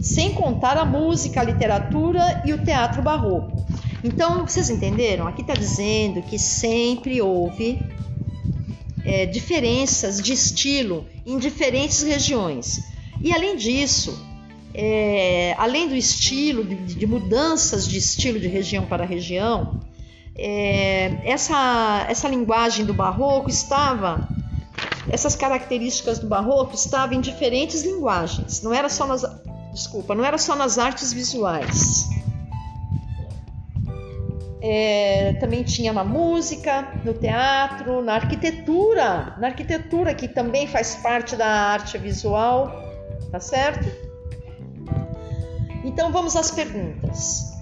Sem 0.00 0.32
contar 0.32 0.78
a 0.78 0.86
música, 0.86 1.40
a 1.40 1.44
literatura 1.44 2.42
e 2.46 2.54
o 2.54 2.64
teatro 2.64 3.02
barroco. 3.02 3.66
Então, 4.02 4.46
vocês 4.46 4.70
entenderam? 4.70 5.26
Aqui 5.26 5.42
está 5.42 5.52
dizendo 5.52 6.22
que 6.22 6.38
sempre 6.38 7.20
houve 7.20 7.78
é, 9.06 9.24
diferenças 9.24 10.20
de 10.20 10.32
estilo 10.32 11.06
em 11.24 11.38
diferentes 11.38 12.02
regiões. 12.02 12.80
E 13.22 13.32
além 13.32 13.56
disso, 13.56 14.18
é, 14.74 15.54
além 15.56 15.88
do 15.88 15.94
estilo, 15.94 16.64
de, 16.64 16.74
de 16.74 17.06
mudanças 17.06 17.86
de 17.86 17.96
estilo 17.96 18.40
de 18.40 18.48
região 18.48 18.84
para 18.84 19.06
região, 19.06 19.80
é, 20.36 21.20
essa, 21.24 22.04
essa 22.08 22.28
linguagem 22.28 22.84
do 22.84 22.92
barroco 22.92 23.48
estava, 23.48 24.28
essas 25.08 25.36
características 25.36 26.18
do 26.18 26.26
barroco 26.26 26.74
estavam 26.74 27.16
em 27.16 27.20
diferentes 27.20 27.84
linguagens, 27.84 28.60
não 28.60 28.74
era 28.74 28.88
só 28.88 29.06
nas, 29.06 29.22
desculpa, 29.72 30.16
não 30.16 30.24
era 30.24 30.36
só 30.36 30.56
nas 30.56 30.78
artes 30.78 31.12
visuais. 31.12 32.08
É, 34.68 35.34
também 35.34 35.62
tinha 35.62 35.92
na 35.92 36.02
música, 36.02 36.92
no 37.04 37.14
teatro, 37.14 38.02
na 38.02 38.14
arquitetura, 38.14 39.36
na 39.38 39.46
arquitetura 39.46 40.12
que 40.12 40.26
também 40.26 40.66
faz 40.66 40.96
parte 40.96 41.36
da 41.36 41.46
arte 41.46 41.96
visual, 41.96 42.72
tá 43.30 43.38
certo? 43.38 43.86
Então 45.84 46.10
vamos 46.10 46.34
às 46.34 46.50
perguntas. 46.50 47.52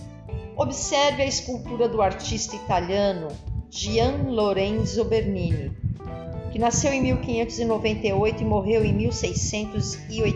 Observe 0.57 1.21
a 1.21 1.27
escultura 1.27 1.91
do 1.91 2.01
artista 2.01 2.57
italiano 2.57 3.29
Gian 3.69 4.23
Lorenzo 4.29 5.05
Bernini, 5.05 5.77
que 6.53 6.59
nasceu 6.59 6.91
em 6.91 7.03
1598 7.03 8.43
e 8.43 8.47
morreu 8.47 8.83
em 8.83 8.95
1680. 8.95 10.35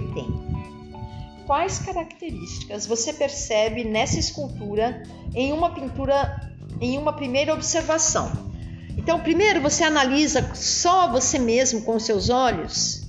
Quais 1.47 1.79
características 1.79 2.87
você 2.87 3.11
percebe 3.11 3.85
nessa 3.85 4.19
escultura 4.19 5.03
em 5.35 5.51
uma 5.51 5.71
pintura 5.71 6.38
em 6.81 6.99
uma 6.99 7.13
primeira 7.13 7.53
observação? 7.55 8.51
Então, 8.97 9.21
primeiro 9.21 9.61
você 9.61 9.85
analisa 9.85 10.55
só 10.55 11.11
você 11.11 11.39
mesmo 11.39 11.83
com 11.83 11.99
seus 11.99 12.29
olhos 12.29 13.09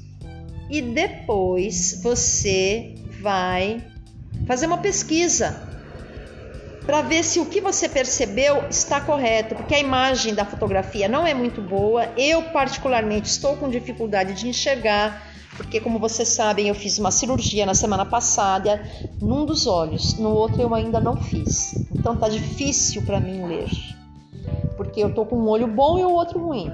e 0.69 0.81
depois 0.81 1.99
você 2.03 2.95
vai 3.21 3.83
fazer 4.45 4.67
uma 4.67 4.77
pesquisa 4.77 5.67
para 6.85 7.01
ver 7.01 7.23
se 7.23 7.39
o 7.39 7.45
que 7.45 7.61
você 7.61 7.87
percebeu 7.87 8.63
está 8.67 8.99
correto, 8.99 9.53
porque 9.53 9.75
a 9.75 9.79
imagem 9.79 10.33
da 10.33 10.43
fotografia 10.43 11.07
não 11.07 11.25
é 11.25 11.35
muito 11.35 11.61
boa. 11.61 12.11
Eu, 12.17 12.41
particularmente, 12.45 13.29
estou 13.29 13.57
com 13.57 13.69
dificuldade 13.69 14.33
de 14.33 14.47
enxergar, 14.47 15.28
porque, 15.59 15.81
como 15.81 15.99
vocês 15.99 16.29
sabem, 16.29 16.69
eu 16.69 16.73
fiz 16.73 16.97
uma 16.97 17.11
cirurgia 17.11 17.65
na 17.65 17.73
semana 17.73 18.05
passada 18.05 18.81
num 19.21 19.45
dos 19.45 19.67
olhos, 19.67 20.17
no 20.17 20.29
outro 20.29 20.61
eu 20.61 20.73
ainda 20.73 21.01
não 21.01 21.17
fiz. 21.17 21.73
Então 21.91 22.15
tá 22.15 22.29
difícil 22.29 23.01
para 23.01 23.19
mim 23.19 23.45
ler, 23.45 23.69
porque 24.77 25.03
eu 25.03 25.13
tô 25.13 25.25
com 25.25 25.35
um 25.35 25.49
olho 25.49 25.67
bom 25.67 25.99
e 25.99 26.05
o 26.05 26.11
outro 26.11 26.39
ruim. 26.39 26.71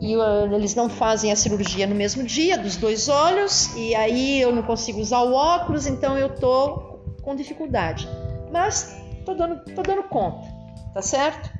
E 0.00 0.16
uh, 0.16 0.54
eles 0.54 0.74
não 0.74 0.88
fazem 0.88 1.30
a 1.30 1.36
cirurgia 1.36 1.86
no 1.86 1.94
mesmo 1.94 2.24
dia 2.24 2.56
dos 2.56 2.76
dois 2.76 3.08
olhos, 3.08 3.74
e 3.76 3.94
aí 3.94 4.40
eu 4.40 4.50
não 4.50 4.62
consigo 4.62 4.98
usar 4.98 5.20
o 5.20 5.34
óculos, 5.34 5.86
então 5.86 6.16
eu 6.16 6.30
tô 6.30 6.98
com 7.22 7.36
dificuldade. 7.36 8.08
Mas 8.50 8.96
Tô 9.26 9.34
dando, 9.34 9.58
tô 9.74 9.82
dando 9.82 10.04
conta, 10.04 10.46
tá 10.94 11.02
certo? 11.02 11.50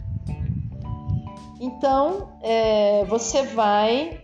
Então, 1.60 2.28
é, 2.40 3.04
você 3.06 3.42
vai 3.42 4.20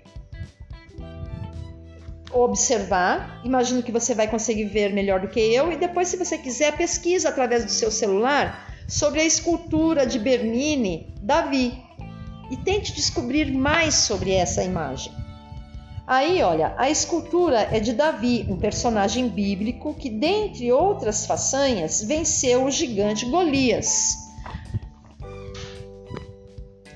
observar, 2.32 3.40
imagino 3.44 3.82
que 3.82 3.92
você 3.92 4.14
vai 4.14 4.28
conseguir 4.28 4.64
ver 4.64 4.92
melhor 4.92 5.20
do 5.20 5.28
que 5.28 5.40
eu, 5.40 5.70
e 5.70 5.76
depois, 5.76 6.08
se 6.08 6.16
você 6.16 6.38
quiser, 6.38 6.76
pesquisa 6.76 7.28
através 7.28 7.64
do 7.64 7.70
seu 7.70 7.90
celular 7.90 8.72
sobre 8.88 9.20
a 9.20 9.24
escultura 9.24 10.06
de 10.06 10.18
Bernini, 10.18 11.12
Davi, 11.20 11.82
e 12.50 12.56
tente 12.56 12.92
descobrir 12.92 13.52
mais 13.52 13.94
sobre 13.94 14.32
essa 14.32 14.62
imagem. 14.62 15.12
Aí, 16.06 16.42
olha, 16.42 16.74
a 16.76 16.90
escultura 16.90 17.68
é 17.70 17.80
de 17.80 17.92
Davi, 17.92 18.44
um 18.48 18.56
personagem 18.56 19.28
bíblico 19.28 19.94
que, 19.94 20.10
dentre 20.10 20.70
outras 20.72 21.24
façanhas, 21.24 22.02
venceu 22.02 22.64
o 22.64 22.70
gigante 22.70 23.24
Golias. 23.26 24.21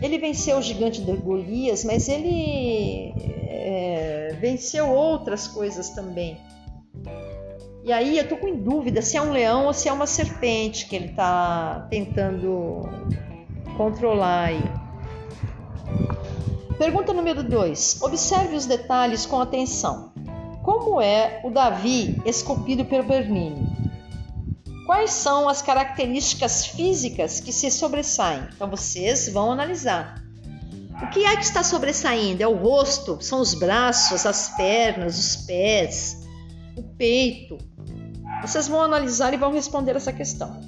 Ele 0.00 0.18
venceu 0.18 0.58
o 0.58 0.62
gigante 0.62 1.00
de 1.00 1.12
Golias, 1.16 1.84
mas 1.84 2.08
ele 2.08 3.14
é, 3.48 4.36
venceu 4.40 4.88
outras 4.90 5.48
coisas 5.48 5.90
também. 5.90 6.38
E 7.84 7.92
aí 7.92 8.18
eu 8.18 8.28
tô 8.28 8.36
com 8.36 8.54
dúvida 8.56 9.00
se 9.00 9.16
é 9.16 9.22
um 9.22 9.30
leão 9.30 9.66
ou 9.66 9.72
se 9.72 9.88
é 9.88 9.92
uma 9.92 10.06
serpente 10.06 10.86
que 10.86 10.96
ele 10.96 11.06
está 11.06 11.86
tentando 11.88 12.82
controlar 13.76 14.46
aí. 14.46 14.62
Pergunta 16.78 17.12
número 17.12 17.42
2. 17.42 18.02
Observe 18.02 18.56
os 18.56 18.66
detalhes 18.66 19.24
com 19.24 19.40
atenção. 19.40 20.12
Como 20.62 21.00
é 21.00 21.40
o 21.44 21.50
Davi 21.50 22.20
esculpido 22.26 22.84
pelo 22.84 23.04
Bernini? 23.04 23.65
Quais 24.86 25.10
são 25.10 25.48
as 25.48 25.60
características 25.60 26.64
físicas 26.64 27.40
que 27.40 27.52
se 27.52 27.72
sobressaem? 27.72 28.46
Então 28.54 28.70
vocês 28.70 29.28
vão 29.28 29.50
analisar. 29.50 30.22
O 31.02 31.10
que 31.10 31.24
é 31.24 31.36
que 31.36 31.42
está 31.42 31.64
sobressaindo? 31.64 32.40
É 32.40 32.46
o 32.46 32.54
rosto, 32.54 33.18
são 33.20 33.40
os 33.40 33.52
braços, 33.52 34.24
as 34.24 34.50
pernas, 34.56 35.18
os 35.18 35.44
pés, 35.44 36.24
o 36.76 36.84
peito. 36.84 37.58
Vocês 38.40 38.68
vão 38.68 38.80
analisar 38.80 39.34
e 39.34 39.36
vão 39.36 39.52
responder 39.52 39.96
essa 39.96 40.12
questão. 40.12 40.60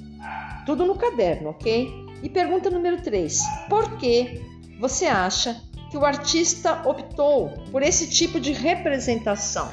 Tudo 0.65 0.85
no 0.85 0.95
caderno, 0.95 1.51
ok? 1.51 1.89
E 2.21 2.29
pergunta 2.29 2.69
número 2.69 3.01
3. 3.01 3.41
Por 3.69 3.97
que 3.97 4.43
você 4.81 5.05
acha 5.05 5.61
que 5.89 5.97
o 5.97 6.05
artista 6.05 6.81
optou 6.87 7.51
por 7.71 7.81
esse 7.81 8.09
tipo 8.09 8.37
de 8.37 8.51
representação? 8.51 9.71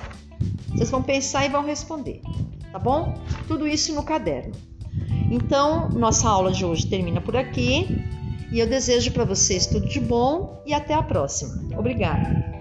Vocês 0.69 0.89
vão 0.89 1.03
pensar 1.03 1.45
e 1.45 1.49
vão 1.49 1.65
responder, 1.65 2.23
tá 2.77 2.79
bom? 2.79 3.15
Tudo 3.49 3.67
isso 3.67 3.95
no 3.95 4.03
caderno. 4.03 4.53
Então, 5.31 5.89
nossa 5.91 6.29
aula 6.29 6.53
de 6.53 6.65
hoje 6.65 6.87
termina 6.87 7.21
por 7.23 7.35
aqui 7.35 8.05
e 8.53 8.59
eu 8.59 8.67
desejo 8.67 9.13
para 9.13 9.25
vocês 9.25 9.67
tudo 9.67 9.89
de 9.89 9.99
bom 9.99 10.63
e 10.67 10.75
até 10.75 10.95
a 10.95 11.03
próxima. 11.03 11.55
Obrigada! 11.77 12.56